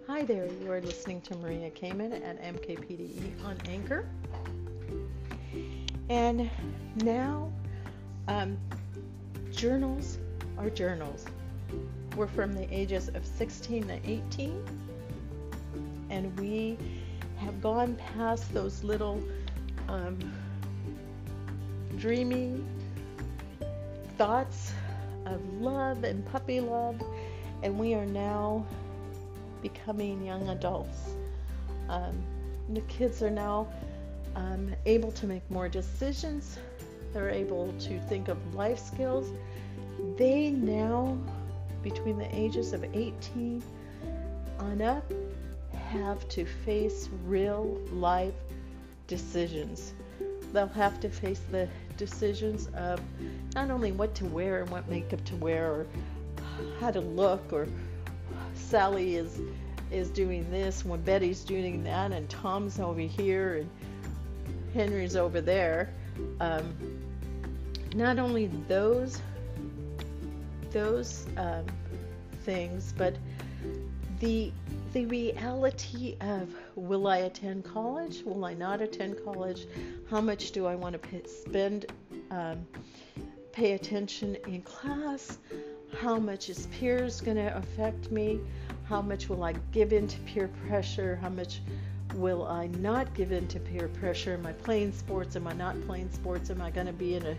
Hi 0.09 0.25
there, 0.25 0.49
you 0.61 0.73
are 0.73 0.81
listening 0.81 1.21
to 1.21 1.37
Maria 1.37 1.71
Kamen 1.71 2.13
at 2.25 2.43
MKPDE 2.43 3.45
on 3.45 3.57
Anchor. 3.69 4.09
And 6.11 6.51
now, 7.05 7.53
um, 8.27 8.59
journals 9.53 10.19
are 10.59 10.71
journals. 10.71 11.25
We're 12.16 12.27
from 12.27 12.53
the 12.53 12.73
ages 12.75 13.09
of 13.09 13.25
16 13.25 13.88
to 13.88 14.01
18, 14.05 14.64
and 16.11 16.38
we 16.40 16.77
have 17.37 17.62
gone 17.62 17.97
past 18.16 18.53
those 18.53 18.83
little 18.83 19.23
um, 19.88 20.18
dreamy 21.97 22.61
thoughts 24.16 24.73
of 25.27 25.40
love 25.61 26.03
and 26.05 26.25
puppy 26.27 26.61
love, 26.61 27.01
and 27.62 27.79
we 27.79 27.94
are 27.94 28.07
now 28.07 28.66
becoming 29.62 30.25
young 30.25 30.49
adults. 30.49 31.11
Um, 31.88 32.21
the 32.71 32.81
kids 32.83 33.23
are 33.23 33.31
now 33.31 33.68
um, 34.35 34.75
able 34.87 35.12
to 35.12 35.27
make 35.27 35.49
more 35.51 35.68
decisions. 35.68 36.59
They're 37.12 37.31
able 37.31 37.73
to 37.81 38.01
think 38.01 38.29
of 38.29 38.55
life 38.55 38.79
skills. 38.79 39.31
They 40.18 40.50
now, 40.50 41.16
between 41.81 42.18
the 42.18 42.28
ages 42.37 42.72
of 42.72 42.83
18 42.83 43.62
on 44.59 44.83
up, 44.83 45.12
have 45.72 46.28
to 46.31 46.44
face 46.44 47.09
real 47.24 47.81
life 47.92 48.35
decisions. 49.07 49.94
They'll 50.52 50.66
have 50.66 50.98
to 51.00 51.09
face 51.09 51.40
the 51.52 51.68
decisions 51.96 52.66
of 52.74 53.00
not 53.54 53.70
only 53.70 53.92
what 53.92 54.16
to 54.16 54.26
wear 54.26 54.62
and 54.62 54.70
what 54.70 54.88
makeup 54.88 55.24
to 55.26 55.37
wear 55.37 55.70
or 55.70 55.87
how 56.81 56.90
to 56.90 57.00
look 57.00 57.52
or 57.52 57.68
Sally 58.54 59.14
is 59.14 59.40
is 59.92 60.11
doing 60.11 60.50
this 60.50 60.85
when 60.85 61.00
Betty's 61.02 61.44
doing 61.44 61.85
that 61.85 62.11
and 62.11 62.28
Tom's 62.28 62.81
over 62.81 63.00
here 63.00 63.59
and 63.59 63.70
Henry's 64.74 65.14
over 65.14 65.40
there. 65.40 65.90
Um, 66.40 66.74
not 67.94 68.18
only 68.18 68.48
those 68.68 69.22
those 70.72 71.26
um, 71.37 71.64
things, 72.44 72.92
but 72.96 73.16
the 74.20 74.52
the 74.92 75.04
reality 75.07 76.16
of 76.20 76.48
will 76.74 77.07
I 77.07 77.18
attend 77.18 77.64
college? 77.64 78.23
Will 78.25 78.44
I 78.44 78.54
not 78.54 78.81
attend 78.81 79.23
college? 79.25 79.66
How 80.10 80.21
much 80.21 80.52
do 80.52 80.66
I 80.66 80.75
want 80.75 80.94
to 80.94 80.98
pay, 80.98 81.23
spend? 81.27 81.87
Um, 82.31 82.66
pay 83.58 83.73
attention 83.73 84.37
in 84.46 84.62
class? 84.62 85.38
How 86.00 86.16
much 86.16 86.48
is 86.48 86.69
peers 86.79 87.21
going 87.21 87.38
to 87.38 87.56
affect 87.56 88.10
me? 88.12 88.38
How 88.85 89.02
much 89.02 89.29
will 89.29 89.42
I 89.42 89.54
give 89.73 89.92
in 89.92 90.06
to 90.06 90.19
peer 90.21 90.48
pressure? 90.69 91.16
How 91.21 91.29
much 91.29 91.60
will 92.14 92.46
I 92.46 92.69
not 92.79 93.12
give 93.14 93.33
in 93.33 93.48
to 93.48 93.58
peer 93.58 93.88
pressure? 93.88 94.35
Am 94.35 94.46
I 94.46 94.52
playing 94.52 94.92
sports? 94.92 95.35
Am 95.35 95.48
I 95.48 95.54
not 95.54 95.75
playing 95.87 96.08
sports? 96.12 96.50
Am 96.50 96.62
I 96.62 96.71
going 96.71 96.87
to 96.87 96.92
be 96.92 97.16
in 97.16 97.27
a 97.27 97.37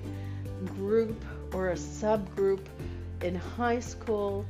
group 0.71 1.23
or 1.53 1.69
a 1.69 1.75
subgroup 1.75 2.65
in 3.23 3.35
high 3.35 3.79
school? 3.79 4.45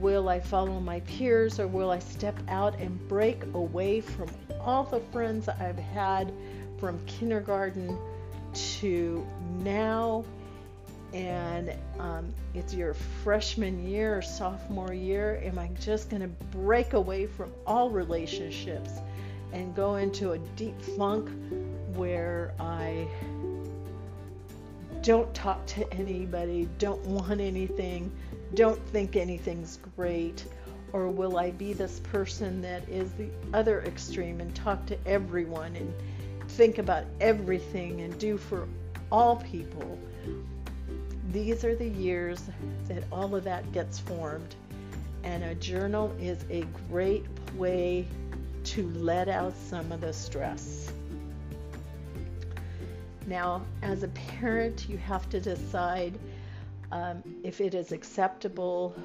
Will 0.00 0.28
I 0.28 0.40
follow 0.40 0.80
my 0.80 1.00
peers 1.00 1.58
or 1.58 1.66
will 1.66 1.90
I 1.90 1.98
step 1.98 2.38
out 2.48 2.78
and 2.78 3.08
break 3.08 3.42
away 3.54 4.00
from 4.00 4.28
all 4.60 4.84
the 4.84 5.00
friends 5.12 5.48
I've 5.48 5.78
had 5.78 6.32
from 6.78 6.98
kindergarten 7.06 7.96
to 8.52 9.26
now? 9.60 10.24
And 11.14 11.72
um, 11.98 12.34
it's 12.52 12.74
your 12.74 12.92
freshman 13.24 13.88
year 13.88 14.18
or 14.18 14.22
sophomore 14.22 14.92
year. 14.92 15.40
Am 15.42 15.58
I 15.58 15.68
just 15.80 16.10
going 16.10 16.20
to 16.20 16.28
break 16.28 16.92
away 16.92 17.26
from 17.26 17.50
all 17.66 17.88
relationships 17.88 18.90
and 19.52 19.74
go 19.74 19.96
into 19.96 20.32
a 20.32 20.38
deep 20.38 20.80
funk 20.82 21.30
where 21.94 22.52
I 22.60 23.08
don't 25.02 25.32
talk 25.34 25.64
to 25.66 25.92
anybody, 25.94 26.68
don't 26.78 27.00
want 27.06 27.40
anything, 27.40 28.12
don't 28.54 28.80
think 28.88 29.16
anything's 29.16 29.78
great? 29.96 30.44
Or 30.92 31.08
will 31.08 31.38
I 31.38 31.50
be 31.50 31.72
this 31.72 32.00
person 32.00 32.62
that 32.62 32.88
is 32.88 33.12
the 33.12 33.28
other 33.52 33.82
extreme 33.82 34.40
and 34.40 34.54
talk 34.54 34.86
to 34.86 34.98
everyone 35.06 35.76
and 35.76 35.92
think 36.52 36.78
about 36.78 37.04
everything 37.20 38.00
and 38.00 38.18
do 38.18 38.38
for 38.38 38.66
all 39.12 39.36
people? 39.36 39.98
These 41.30 41.64
are 41.64 41.76
the 41.76 41.88
years 41.88 42.42
that 42.88 43.04
all 43.12 43.34
of 43.34 43.44
that 43.44 43.70
gets 43.72 43.98
formed. 43.98 44.54
And 45.24 45.44
a 45.44 45.54
journal 45.56 46.14
is 46.18 46.44
a 46.48 46.64
great 46.90 47.26
way 47.54 48.06
to 48.64 48.88
let 48.90 49.28
out 49.28 49.54
some 49.68 49.92
of 49.92 50.00
the 50.00 50.12
stress. 50.12 50.90
Now, 53.28 53.62
as 53.82 54.04
a 54.04 54.08
parent, 54.08 54.88
you 54.88 54.96
have 54.96 55.28
to 55.28 55.38
decide 55.38 56.18
um, 56.90 57.22
if 57.44 57.60
it 57.60 57.74
is 57.74 57.92
acceptable 57.92 58.96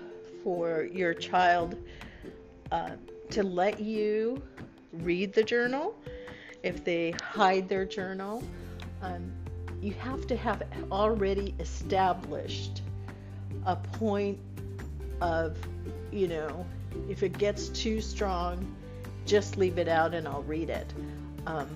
for 0.45 0.86
your 0.86 1.13
child 1.13 1.76
uh, 2.71 2.91
to 3.32 3.43
let 3.43 3.82
you 3.82 4.41
read 4.93 5.34
the 5.34 5.43
journal, 5.43 5.93
if 6.63 6.86
they 6.86 7.11
hide 7.21 7.67
their 7.67 7.84
journal. 7.84 8.41
Um, 9.01 9.30
you 9.82 9.91
have 9.95 10.26
to 10.28 10.38
have 10.38 10.63
already 10.89 11.53
established 11.59 12.82
a 13.65 13.76
point 13.76 14.39
of, 15.19 15.57
you 16.13 16.30
know, 16.30 16.65
if 17.09 17.24
it 17.24 17.38
gets 17.38 17.67
too 17.67 17.99
strong, 17.99 18.74
just 19.26 19.57
leave 19.57 19.78
it 19.78 19.89
out 19.89 20.13
and 20.13 20.26
I'll 20.30 20.43
read 20.43 20.69
it. 20.69 20.93
Um, 21.45 21.67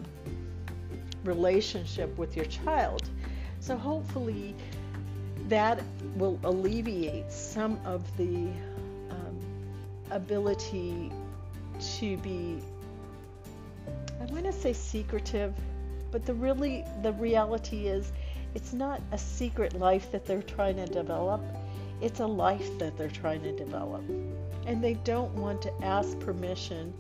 relationship 1.28 2.18
with 2.18 2.36
your 2.36 2.46
child. 2.46 3.10
So 3.60 3.78
hopefully 3.78 4.56
that 5.50 5.82
will 6.16 6.40
alleviate 6.44 7.32
some 7.32 7.80
of 7.86 8.02
the 8.18 8.50
um, 9.10 9.38
ability 10.12 11.12
to 11.98 12.18
be, 12.18 12.60
I 14.22 14.26
want 14.26 14.46
to 14.46 14.52
say 14.52 14.74
secretive, 14.74 15.54
but 16.12 16.26
the 16.26 16.34
really 16.34 16.84
the 17.04 17.14
reality 17.14 17.88
is 17.88 18.12
it's 18.56 18.74
not 18.74 19.02
a 19.12 19.18
secret 19.18 19.78
life 19.78 20.12
that 20.12 20.26
they're 20.26 20.42
trying 20.42 20.78
to 20.78 20.86
develop. 20.86 21.42
It's 22.02 22.20
a 22.20 22.26
life 22.26 22.78
that 22.80 22.98
they're 22.98 23.10
trying 23.10 23.44
to 23.44 23.52
develop. 23.52 24.04
And 24.66 24.84
they 24.84 24.96
don't 24.96 25.34
want 25.34 25.62
to 25.64 25.74
ask 25.84 26.18
permission 26.20 26.94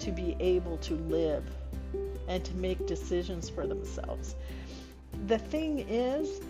to 0.00 0.12
be 0.12 0.36
able 0.40 0.76
to 0.78 0.94
live 0.94 1.44
and 2.28 2.44
to 2.44 2.54
make 2.54 2.86
decisions 2.86 3.48
for 3.48 3.66
themselves. 3.66 4.34
The 5.26 5.38
thing 5.38 5.80
is 5.88 6.40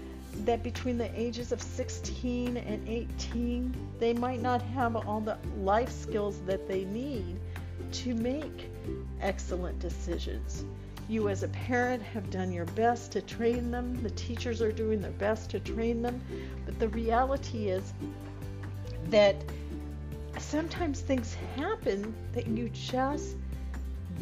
that 0.45 0.63
between 0.63 0.99
the 0.99 1.11
ages 1.19 1.53
of 1.53 1.61
16 1.61 2.57
and 2.57 2.89
18, 2.89 3.75
they 3.99 4.13
might 4.13 4.41
not 4.41 4.63
have 4.63 4.97
all 4.97 5.21
the 5.21 5.39
life 5.59 5.91
skills 5.91 6.41
that 6.47 6.69
they 6.69 6.85
need 6.85 7.37
to 7.93 8.15
make 8.15 8.71
excellent 9.21 9.79
decisions. 9.79 10.65
You, 11.09 11.29
as 11.29 11.43
a 11.43 11.49
parent, 11.49 12.03
have 12.03 12.31
done 12.31 12.53
your 12.53 12.67
best 12.67 13.11
to 13.13 13.21
train 13.21 13.73
them. 13.73 14.01
The 14.03 14.11
teachers 14.11 14.63
are 14.63 14.71
doing 14.71 15.01
their 15.01 15.11
best 15.11 15.51
to 15.51 15.59
train 15.59 16.03
them. 16.03 16.23
But 16.65 16.79
the 16.79 16.89
reality 16.89 17.69
is 17.69 17.93
that 19.09 19.35
sometimes 20.39 21.01
things 21.01 21.35
happen 21.57 22.15
that 22.33 22.47
you 22.47 22.69
just 22.69 23.35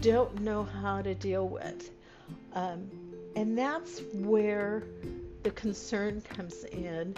don't 0.00 0.40
know 0.42 0.64
how 0.64 1.02
to 1.02 1.14
deal 1.14 1.48
with. 1.48 1.90
Um, 2.54 2.88
and 3.36 3.56
that's 3.56 4.00
where 4.14 4.84
the 5.42 5.50
concern 5.50 6.20
comes 6.22 6.64
in. 6.64 7.16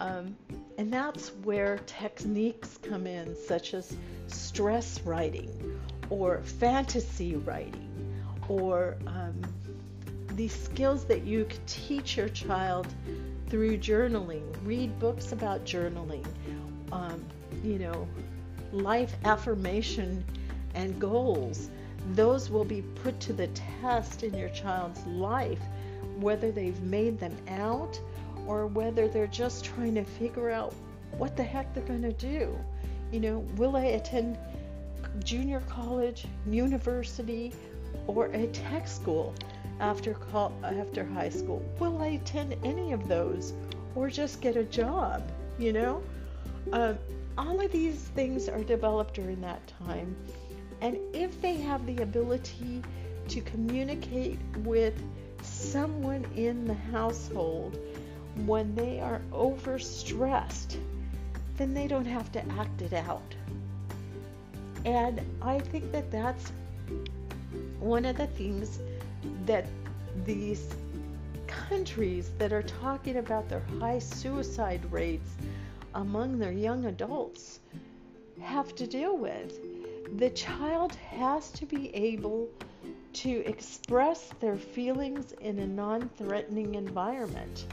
Um, 0.00 0.36
and 0.78 0.92
that's 0.92 1.28
where 1.44 1.78
techniques 1.86 2.78
come 2.82 3.06
in, 3.06 3.36
such 3.36 3.74
as 3.74 3.96
stress 4.26 5.00
writing 5.02 5.80
or 6.10 6.42
fantasy 6.42 7.36
writing 7.36 7.90
or 8.48 8.96
um, 9.06 9.40
these 10.32 10.52
skills 10.52 11.04
that 11.04 11.24
you 11.24 11.44
can 11.44 11.60
teach 11.66 12.16
your 12.16 12.28
child 12.28 12.86
through 13.48 13.78
journaling. 13.78 14.42
Read 14.64 14.98
books 14.98 15.32
about 15.32 15.64
journaling. 15.64 16.24
Um, 16.92 17.24
you 17.62 17.78
know, 17.78 18.08
life 18.72 19.14
affirmation 19.24 20.24
and 20.74 20.98
goals 20.98 21.70
those 22.12 22.50
will 22.50 22.64
be 22.64 22.82
put 23.02 23.18
to 23.20 23.32
the 23.32 23.48
test 23.48 24.22
in 24.22 24.34
your 24.34 24.50
child's 24.50 25.04
life, 25.06 25.60
whether 26.18 26.50
they've 26.50 26.80
made 26.82 27.18
them 27.18 27.36
out 27.48 27.98
or 28.46 28.66
whether 28.66 29.08
they're 29.08 29.26
just 29.26 29.64
trying 29.64 29.94
to 29.94 30.04
figure 30.04 30.50
out 30.50 30.74
what 31.16 31.36
the 31.36 31.42
heck 31.42 31.72
they're 31.74 31.84
going 31.84 32.02
to 32.02 32.12
do. 32.12 32.56
You 33.10 33.20
know, 33.20 33.38
will 33.56 33.76
I 33.76 33.84
attend 33.84 34.38
junior 35.22 35.60
college, 35.68 36.26
university, 36.46 37.52
or 38.06 38.26
a 38.26 38.46
tech 38.48 38.88
school 38.88 39.34
after 39.80 40.16
after 40.62 41.04
high 41.04 41.28
school? 41.28 41.64
Will 41.78 42.02
I 42.02 42.06
attend 42.08 42.56
any 42.64 42.92
of 42.92 43.08
those, 43.08 43.52
or 43.94 44.10
just 44.10 44.40
get 44.40 44.56
a 44.56 44.64
job? 44.64 45.22
You 45.58 45.72
know, 45.72 46.02
uh, 46.72 46.94
all 47.38 47.60
of 47.60 47.72
these 47.72 47.94
things 47.94 48.48
are 48.48 48.62
developed 48.62 49.14
during 49.14 49.40
that 49.40 49.60
time, 49.86 50.16
and 50.80 50.98
if 51.12 51.40
they 51.40 51.56
have 51.56 51.84
the 51.86 52.02
ability 52.02 52.82
to 53.28 53.40
communicate 53.40 54.38
with 54.58 55.00
someone 55.42 56.24
in 56.36 56.66
the 56.66 56.74
household 56.74 57.78
when 58.46 58.74
they 58.74 59.00
are 59.00 59.20
overstressed, 59.32 60.76
then 61.56 61.72
they 61.72 61.86
don't 61.86 62.04
have 62.04 62.30
to 62.32 62.44
act 62.52 62.82
it 62.82 62.92
out. 62.92 63.34
And 64.84 65.20
I 65.40 65.60
think 65.60 65.92
that 65.92 66.10
that's 66.10 66.52
one 67.78 68.04
of 68.04 68.16
the 68.16 68.26
things 68.26 68.80
that 69.46 69.66
these 70.24 70.74
countries 71.46 72.30
that 72.38 72.52
are 72.52 72.62
talking 72.62 73.18
about 73.18 73.48
their 73.48 73.62
high 73.78 73.98
suicide 73.98 74.80
rates 74.90 75.30
among 75.94 76.38
their 76.38 76.52
young 76.52 76.86
adults 76.86 77.60
have 78.42 78.74
to 78.74 78.86
deal 78.86 79.16
with 79.16 79.58
the 80.16 80.30
child 80.30 80.94
has 80.94 81.50
to 81.52 81.66
be 81.66 81.94
able 81.94 82.48
to 83.12 83.46
express 83.46 84.30
their 84.40 84.56
feelings 84.56 85.32
in 85.40 85.58
a 85.58 85.66
non 85.66 86.08
threatening 86.16 86.74
environment. 86.74 87.66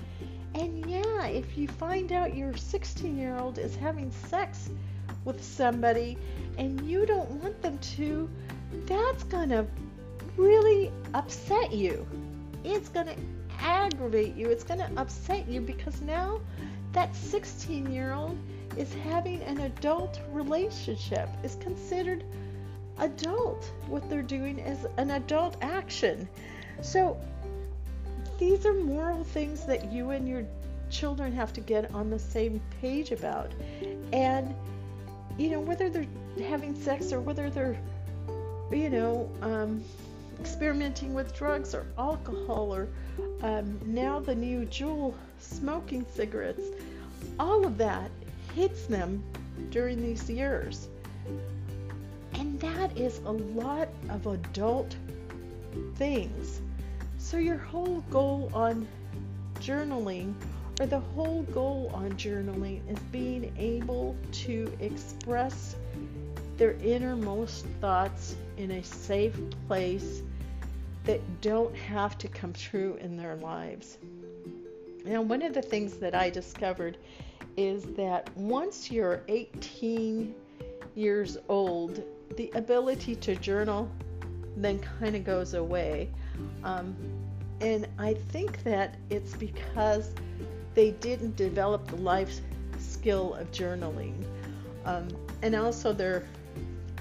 And 0.55 0.85
yeah, 0.85 1.27
if 1.27 1.57
you 1.57 1.67
find 1.67 2.11
out 2.11 2.35
your 2.35 2.55
16 2.55 3.17
year 3.17 3.37
old 3.37 3.57
is 3.57 3.75
having 3.75 4.11
sex 4.11 4.69
with 5.25 5.43
somebody 5.43 6.17
and 6.57 6.81
you 6.87 7.05
don't 7.05 7.29
want 7.41 7.61
them 7.61 7.77
to, 7.77 8.29
that's 8.85 9.23
to 9.49 9.65
really 10.37 10.91
upset 11.13 11.71
you. 11.71 12.05
It's 12.63 12.89
to 12.89 13.15
aggravate 13.59 14.35
you. 14.35 14.49
It's 14.49 14.63
to 14.63 14.91
upset 14.97 15.47
you 15.47 15.61
because 15.61 16.01
now 16.01 16.41
that 16.93 17.15
16 17.15 17.91
year 17.91 18.13
old 18.13 18.37
is 18.77 18.93
having 18.93 19.41
an 19.43 19.59
adult 19.59 20.19
relationship, 20.31 21.29
is 21.43 21.55
considered 21.55 22.23
adult. 22.99 23.71
What 23.87 24.09
they're 24.09 24.21
doing 24.21 24.59
is 24.59 24.85
an 24.97 25.11
adult 25.11 25.57
action. 25.61 26.27
So 26.81 27.17
these 28.37 28.65
are 28.65 28.73
moral 28.73 29.23
things 29.23 29.65
that 29.65 29.91
you 29.91 30.11
and 30.11 30.27
your 30.27 30.45
children 30.89 31.31
have 31.33 31.53
to 31.53 31.61
get 31.61 31.93
on 31.93 32.09
the 32.09 32.19
same 32.19 32.61
page 32.81 33.11
about. 33.11 33.51
And, 34.13 34.53
you 35.37 35.49
know, 35.49 35.59
whether 35.59 35.89
they're 35.89 36.07
having 36.47 36.75
sex 36.75 37.11
or 37.11 37.21
whether 37.21 37.49
they're, 37.49 37.77
you 38.71 38.89
know, 38.89 39.29
um, 39.41 39.83
experimenting 40.39 41.13
with 41.13 41.35
drugs 41.35 41.75
or 41.75 41.85
alcohol 41.97 42.73
or 42.73 42.87
um, 43.43 43.79
now 43.85 44.19
the 44.19 44.33
new 44.33 44.65
Juul 44.65 45.13
smoking 45.39 46.05
cigarettes, 46.13 46.63
all 47.39 47.65
of 47.65 47.77
that 47.77 48.09
hits 48.55 48.85
them 48.85 49.23
during 49.69 50.01
these 50.01 50.29
years. 50.29 50.89
And 52.33 52.59
that 52.59 52.97
is 52.97 53.19
a 53.25 53.31
lot 53.31 53.89
of 54.09 54.27
adult 54.27 54.95
things. 55.95 56.61
So, 57.17 57.37
your 57.37 57.57
whole 57.57 58.03
goal 58.09 58.49
on 58.53 58.87
journaling, 59.59 60.33
or 60.79 60.87
the 60.87 60.99
whole 60.99 61.43
goal 61.43 61.91
on 61.93 62.11
journaling, 62.13 62.81
is 62.89 62.99
being 63.11 63.53
able 63.57 64.15
to 64.31 64.71
express 64.79 65.75
their 66.57 66.73
innermost 66.83 67.65
thoughts 67.79 68.35
in 68.57 68.71
a 68.71 68.83
safe 68.83 69.37
place 69.67 70.23
that 71.05 71.19
don't 71.41 71.75
have 71.75 72.17
to 72.19 72.27
come 72.27 72.53
true 72.53 72.97
in 73.01 73.17
their 73.17 73.35
lives. 73.37 73.97
Now, 75.03 75.21
one 75.21 75.41
of 75.41 75.53
the 75.53 75.61
things 75.61 75.95
that 75.97 76.13
I 76.13 76.29
discovered 76.29 76.97
is 77.57 77.83
that 77.95 78.29
once 78.35 78.91
you're 78.91 79.21
18 79.27 80.33
years 80.95 81.37
old, 81.49 82.03
the 82.37 82.51
ability 82.55 83.15
to 83.15 83.35
journal 83.35 83.89
then 84.57 84.79
kind 84.79 85.15
of 85.15 85.23
goes 85.23 85.53
away. 85.53 86.09
Um, 86.63 86.95
and 87.61 87.87
I 87.97 88.13
think 88.13 88.63
that 88.63 88.95
it's 89.09 89.35
because 89.35 90.13
they 90.73 90.91
didn't 90.91 91.35
develop 91.35 91.87
the 91.87 91.97
life 91.97 92.39
skill 92.79 93.35
of 93.35 93.51
journaling. 93.51 94.23
Um, 94.85 95.07
and 95.41 95.55
also, 95.55 95.93
they're 95.93 96.25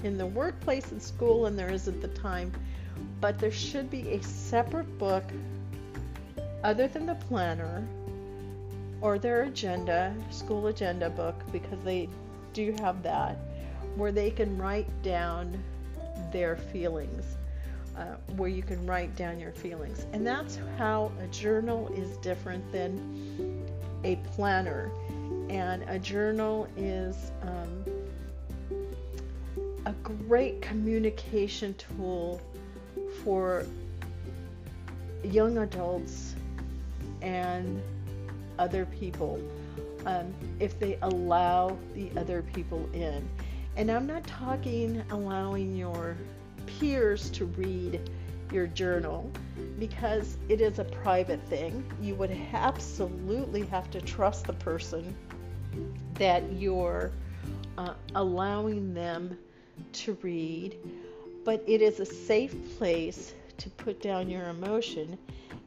in 0.03 0.17
the 0.17 0.25
workplace 0.25 0.91
and 0.91 1.01
school, 1.01 1.47
and 1.47 1.57
there 1.57 1.69
isn't 1.69 2.01
the 2.01 2.09
time. 2.09 2.51
But 3.19 3.39
there 3.39 3.51
should 3.51 3.89
be 3.89 4.09
a 4.11 4.21
separate 4.23 4.97
book 4.97 5.23
other 6.63 6.87
than 6.87 7.05
the 7.05 7.15
planner 7.15 7.87
or 9.01 9.17
their 9.17 9.43
agenda, 9.43 10.15
school 10.29 10.67
agenda 10.67 11.09
book, 11.09 11.35
because 11.51 11.83
they 11.83 12.07
do 12.53 12.73
have 12.79 13.01
that, 13.03 13.37
where 13.95 14.11
they 14.11 14.29
can 14.31 14.57
write 14.57 14.89
down 15.01 15.61
their 16.31 16.55
feelings, 16.55 17.37
uh, 17.97 18.15
where 18.35 18.49
you 18.49 18.61
can 18.61 18.85
write 18.85 19.15
down 19.15 19.39
your 19.39 19.51
feelings. 19.51 20.05
And 20.13 20.25
that's 20.25 20.59
how 20.77 21.11
a 21.19 21.27
journal 21.27 21.91
is 21.95 22.17
different 22.17 22.71
than 22.71 23.65
a 24.03 24.15
planner. 24.35 24.91
And 25.49 25.83
a 25.89 25.99
journal 25.99 26.67
is 26.77 27.31
um, 27.41 27.83
a 29.85 29.91
great 29.91 30.61
communication 30.61 31.73
tool 31.73 32.39
for 33.23 33.65
young 35.23 35.57
adults 35.57 36.35
and 37.21 37.81
other 38.61 38.85
people 38.85 39.41
um, 40.05 40.33
if 40.59 40.79
they 40.79 40.97
allow 41.01 41.75
the 41.95 42.11
other 42.15 42.43
people 42.53 42.87
in. 42.93 43.27
And 43.75 43.89
I'm 43.89 44.05
not 44.05 44.23
talking 44.25 45.03
allowing 45.09 45.75
your 45.75 46.15
peers 46.65 47.29
to 47.31 47.45
read 47.45 48.09
your 48.51 48.67
journal 48.67 49.31
because 49.79 50.37
it 50.47 50.61
is 50.61 50.77
a 50.77 50.83
private 50.83 51.41
thing. 51.47 51.83
You 52.01 52.15
would 52.15 52.37
absolutely 52.53 53.65
have 53.67 53.89
to 53.91 54.01
trust 54.01 54.45
the 54.45 54.53
person 54.53 55.15
that 56.15 56.43
you're 56.53 57.11
uh, 57.77 57.93
allowing 58.15 58.93
them 58.93 59.37
to 59.93 60.17
read, 60.21 60.77
but 61.43 61.63
it 61.65 61.81
is 61.81 61.99
a 61.99 62.05
safe 62.05 62.53
place 62.77 63.33
to 63.57 63.69
put 63.71 64.01
down 64.01 64.29
your 64.29 64.49
emotion, 64.49 65.17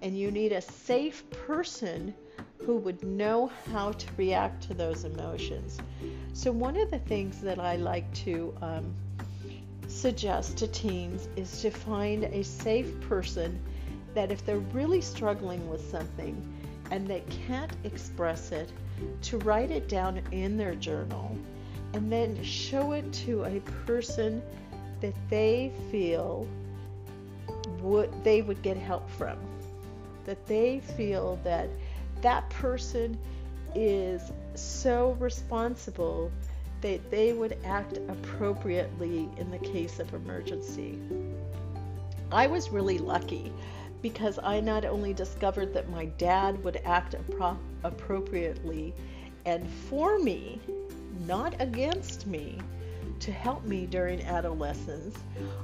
and 0.02 0.16
you 0.16 0.30
need 0.30 0.52
a 0.52 0.60
safe 0.60 1.28
person 1.30 2.14
who 2.58 2.76
would 2.76 3.02
know 3.02 3.50
how 3.72 3.92
to 3.92 4.06
react 4.16 4.62
to 4.64 4.74
those 4.74 5.04
emotions. 5.04 5.78
So, 6.32 6.50
one 6.50 6.76
of 6.76 6.90
the 6.90 6.98
things 6.98 7.40
that 7.40 7.58
I 7.58 7.76
like 7.76 8.12
to 8.24 8.54
um, 8.62 8.94
suggest 9.88 10.56
to 10.58 10.68
teens 10.68 11.28
is 11.36 11.60
to 11.62 11.70
find 11.70 12.24
a 12.24 12.42
safe 12.42 13.00
person 13.02 13.60
that 14.14 14.32
if 14.32 14.44
they're 14.46 14.58
really 14.58 15.00
struggling 15.00 15.68
with 15.68 15.88
something 15.90 16.36
and 16.90 17.06
they 17.06 17.22
can't 17.46 17.72
express 17.84 18.52
it, 18.52 18.70
to 19.22 19.38
write 19.38 19.70
it 19.70 19.88
down 19.88 20.20
in 20.30 20.56
their 20.56 20.74
journal 20.74 21.36
and 21.94 22.10
then 22.10 22.42
show 22.42 22.92
it 22.92 23.12
to 23.12 23.44
a 23.44 23.60
person 23.86 24.42
that 25.00 25.14
they 25.30 25.72
feel 25.90 26.46
would 27.80 28.10
they 28.24 28.42
would 28.42 28.60
get 28.62 28.76
help 28.76 29.08
from 29.10 29.36
that 30.24 30.46
they 30.46 30.80
feel 30.96 31.38
that 31.44 31.68
that 32.24 32.48
person 32.48 33.18
is 33.74 34.32
so 34.54 35.12
responsible 35.20 36.32
that 36.80 37.10
they 37.10 37.34
would 37.34 37.58
act 37.64 37.98
appropriately 38.08 39.28
in 39.36 39.50
the 39.50 39.58
case 39.58 40.00
of 40.00 40.12
emergency. 40.14 40.98
I 42.32 42.46
was 42.46 42.70
really 42.70 42.96
lucky 42.96 43.52
because 44.00 44.38
I 44.42 44.60
not 44.60 44.86
only 44.86 45.12
discovered 45.12 45.74
that 45.74 45.90
my 45.90 46.06
dad 46.16 46.62
would 46.64 46.80
act 46.86 47.14
appro- 47.14 47.58
appropriately 47.82 48.94
and 49.44 49.68
for 49.68 50.18
me, 50.18 50.60
not 51.26 51.54
against 51.60 52.26
me, 52.26 52.58
to 53.20 53.32
help 53.32 53.64
me 53.64 53.84
during 53.84 54.22
adolescence, 54.22 55.16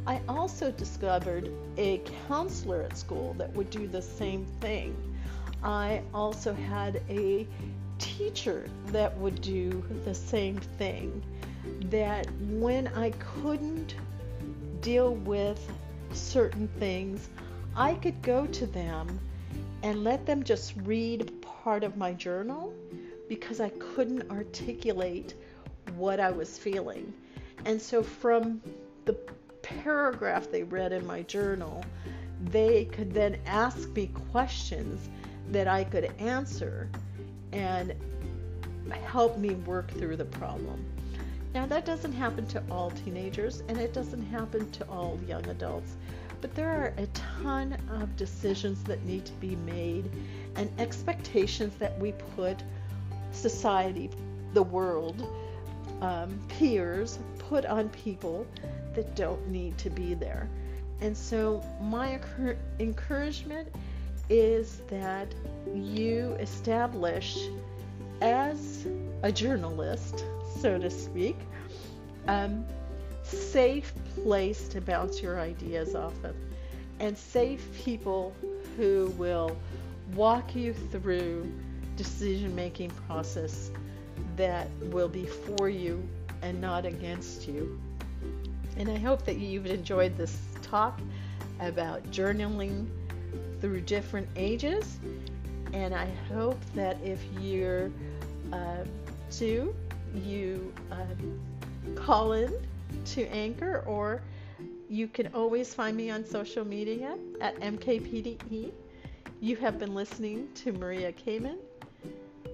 I 0.06 0.20
also 0.28 0.70
discovered 0.70 1.50
a 1.78 2.02
counselor 2.28 2.82
at 2.82 2.98
school 2.98 3.34
that 3.38 3.50
would 3.54 3.70
do 3.70 3.86
the 3.86 4.02
same 4.02 4.44
thing. 4.60 4.94
I 5.62 6.02
also 6.14 6.54
had 6.54 7.02
a 7.08 7.46
teacher 7.98 8.68
that 8.86 9.16
would 9.18 9.40
do 9.40 9.84
the 10.04 10.14
same 10.14 10.56
thing. 10.56 11.22
That 11.90 12.26
when 12.40 12.88
I 12.88 13.10
couldn't 13.10 13.94
deal 14.80 15.14
with 15.14 15.70
certain 16.12 16.68
things, 16.78 17.28
I 17.76 17.94
could 17.94 18.20
go 18.22 18.46
to 18.46 18.66
them 18.66 19.20
and 19.82 20.02
let 20.04 20.26
them 20.26 20.42
just 20.42 20.74
read 20.84 21.32
part 21.42 21.84
of 21.84 21.96
my 21.96 22.12
journal 22.12 22.72
because 23.28 23.60
I 23.60 23.68
couldn't 23.70 24.30
articulate 24.30 25.34
what 25.96 26.20
I 26.20 26.30
was 26.30 26.58
feeling. 26.58 27.12
And 27.64 27.80
so 27.80 28.02
from 28.02 28.60
the 29.04 29.12
paragraph 29.62 30.50
they 30.50 30.62
read 30.62 30.92
in 30.92 31.06
my 31.06 31.22
journal, 31.22 31.84
they 32.46 32.86
could 32.86 33.12
then 33.12 33.38
ask 33.46 33.88
me 33.90 34.08
questions 34.32 35.08
that 35.50 35.68
I 35.68 35.84
could 35.84 36.12
answer 36.18 36.88
and 37.52 37.94
help 39.04 39.38
me 39.38 39.54
work 39.54 39.90
through 39.92 40.16
the 40.16 40.24
problem. 40.24 40.84
Now, 41.54 41.66
that 41.66 41.84
doesn't 41.84 42.12
happen 42.12 42.46
to 42.48 42.62
all 42.70 42.90
teenagers 42.90 43.62
and 43.68 43.78
it 43.78 43.92
doesn't 43.92 44.24
happen 44.26 44.70
to 44.70 44.88
all 44.88 45.18
young 45.26 45.44
adults, 45.48 45.96
but 46.40 46.54
there 46.54 46.70
are 46.70 46.94
a 46.96 47.06
ton 47.08 47.76
of 47.90 48.16
decisions 48.16 48.82
that 48.84 49.04
need 49.04 49.24
to 49.26 49.32
be 49.34 49.56
made 49.56 50.10
and 50.54 50.70
expectations 50.78 51.74
that 51.76 51.98
we 51.98 52.12
put 52.36 52.62
society, 53.32 54.10
the 54.54 54.62
world, 54.62 55.26
um, 56.00 56.38
peers 56.48 57.18
put 57.38 57.66
on 57.66 57.88
people 57.90 58.46
that 58.94 59.14
don't 59.16 59.48
need 59.48 59.76
to 59.78 59.90
be 59.90 60.14
there. 60.14 60.48
And 61.00 61.16
so, 61.16 61.64
my 61.80 62.20
encouragement 62.78 63.68
is 64.30 64.80
that 64.88 65.34
you 65.74 66.36
establish 66.38 67.36
as 68.22 68.86
a 69.22 69.32
journalist, 69.32 70.24
so 70.60 70.78
to 70.78 70.88
speak, 70.88 71.36
um, 72.28 72.64
safe 73.24 73.92
place 74.14 74.68
to 74.68 74.80
bounce 74.80 75.20
your 75.20 75.40
ideas 75.40 75.94
off 75.94 76.14
of, 76.24 76.36
and 77.00 77.18
safe 77.18 77.66
people 77.84 78.34
who 78.76 79.12
will 79.18 79.56
walk 80.14 80.54
you 80.54 80.72
through 80.72 81.52
decision 81.96 82.54
making 82.54 82.90
process 83.08 83.70
that 84.36 84.68
will 84.84 85.08
be 85.08 85.26
for 85.26 85.68
you 85.68 86.06
and 86.42 86.60
not 86.60 86.86
against 86.86 87.48
you. 87.48 87.80
And 88.76 88.88
I 88.88 88.96
hope 88.96 89.24
that 89.24 89.38
you've 89.38 89.66
enjoyed 89.66 90.16
this 90.16 90.38
talk 90.62 91.00
about 91.58 92.02
journaling 92.10 92.86
through 93.60 93.82
different 93.82 94.28
ages. 94.36 94.98
And 95.72 95.94
I 95.94 96.08
hope 96.32 96.58
that 96.74 96.98
if 97.02 97.20
you're 97.40 97.90
uh, 98.52 98.84
two, 99.30 99.74
you 100.14 100.72
uh, 100.90 101.04
call 101.94 102.32
in 102.32 102.52
to 103.04 103.26
Anchor, 103.28 103.84
or 103.86 104.22
you 104.88 105.06
can 105.06 105.28
always 105.34 105.72
find 105.72 105.96
me 105.96 106.10
on 106.10 106.24
social 106.24 106.64
media 106.64 107.16
at 107.40 107.58
MKPDE. 107.60 108.72
You 109.40 109.56
have 109.56 109.78
been 109.78 109.94
listening 109.94 110.48
to 110.56 110.72
Maria 110.72 111.12
Kamen 111.12 111.56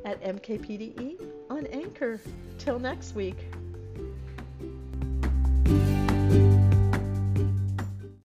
at 0.05 0.23
MKPDE 0.23 1.27
on 1.51 1.67
Anchor. 1.67 2.21
Till 2.59 2.79
next 2.79 3.15
week. 3.15 3.37